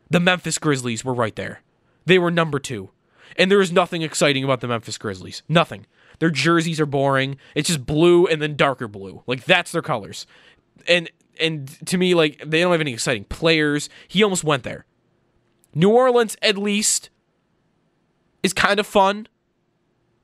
The 0.10 0.20
Memphis 0.20 0.58
Grizzlies 0.58 1.04
were 1.04 1.14
right 1.14 1.36
there. 1.36 1.62
They 2.06 2.18
were 2.18 2.32
number 2.32 2.60
two. 2.60 2.90
And 3.38 3.52
there 3.52 3.62
is 3.62 3.72
nothing 3.72 4.02
exciting 4.02 4.44
about 4.44 4.62
the 4.62 4.68
Memphis 4.68 4.98
Grizzlies. 4.98 5.44
Nothing. 5.50 5.86
Their 6.20 6.32
jerseys 6.32 6.80
are 6.80 6.86
boring. 6.86 7.38
It's 7.54 7.68
just 7.68 7.86
blue 7.86 8.26
and 8.26 8.42
then 8.42 8.56
darker 8.56 8.88
blue. 8.88 9.22
Like 9.28 9.46
that's 9.46 9.72
their 9.72 9.82
colors. 9.82 10.26
And 10.88 11.10
and 11.40 11.68
to 11.88 11.98
me, 11.98 12.16
like 12.16 12.42
they 12.46 12.62
don't 12.62 12.72
have 12.72 12.82
any 12.82 12.94
exciting 12.94 13.26
players. 13.26 13.90
He 14.08 14.24
almost 14.24 14.44
went 14.44 14.64
there. 14.64 14.86
New 15.76 15.90
Orleans, 15.90 16.36
at 16.42 16.58
least, 16.58 17.10
is 18.42 18.54
kind 18.54 18.80
of 18.80 18.88
fun 18.88 19.28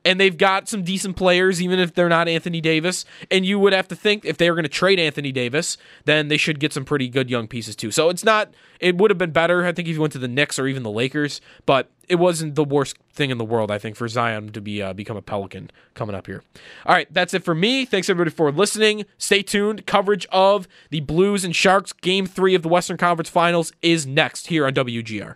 and 0.06 0.20
they've 0.20 0.38
got 0.38 0.68
some 0.68 0.84
decent 0.84 1.16
players, 1.16 1.62
even 1.62 1.80
if 1.80 1.94
they're 1.94 2.10
not 2.10 2.28
Anthony 2.28 2.62
Davis. 2.62 3.06
And 3.32 3.46
you 3.46 3.60
would 3.60 3.74
have 3.74 3.88
to 3.90 3.96
think 3.96 4.26
if 4.26 4.38
they 4.38 4.50
were 4.50 4.56
going 4.56 4.64
to 4.64 4.70
trade 4.70 5.00
Anthony 5.00 5.32
Davis, 5.32 5.78
then 6.06 6.28
they 6.28 6.38
should 6.38 6.60
get 6.60 6.74
some 6.74 6.86
pretty 6.86 7.08
good 7.08 7.30
young 7.30 7.48
pieces 7.48 7.76
too. 7.76 7.92
So 7.92 8.10
it's 8.10 8.24
not. 8.24 8.54
It 8.80 8.98
would 8.98 9.12
have 9.12 9.18
been 9.18 9.32
better, 9.32 9.66
I 9.66 9.72
think, 9.72 9.88
if 9.88 9.96
you 9.96 10.02
went 10.02 10.14
to 10.14 10.20
the 10.20 10.28
Knicks 10.28 10.60
or 10.60 10.68
even 10.68 10.84
the 10.84 10.92
Lakers. 10.92 11.40
But 11.66 11.90
it 12.10 12.16
wasn't 12.16 12.56
the 12.56 12.66
worst 12.66 12.98
thing 13.14 13.30
in 13.30 13.38
the 13.38 13.46
world, 13.46 13.72
I 13.72 13.78
think, 13.78 13.96
for 13.96 14.08
Zion 14.08 14.52
to 14.52 14.62
be 14.62 14.82
uh, 14.82 14.94
become 14.94 15.16
a 15.16 15.22
Pelican 15.22 15.72
coming 15.94 16.16
up 16.16 16.28
here. 16.28 16.44
All 16.86 16.94
right, 16.94 17.08
that's 17.12 17.34
it 17.34 17.44
for 17.44 17.56
me. 17.56 17.86
Thanks 17.86 18.10
everybody 18.10 18.36
for 18.36 18.52
listening. 18.52 19.06
Stay 19.18 19.42
tuned. 19.42 19.86
Coverage 19.86 20.28
of 20.32 20.68
the 20.90 21.00
Blues 21.00 21.46
and 21.46 21.56
Sharks 21.56 21.94
Game 21.94 22.26
Three 22.26 22.56
of 22.56 22.62
the 22.62 22.70
Western 22.70 22.98
Conference 22.98 23.30
Finals 23.30 23.72
is 23.82 24.06
next 24.06 24.48
here 24.48 24.66
on 24.66 24.74
WGR. 24.74 25.36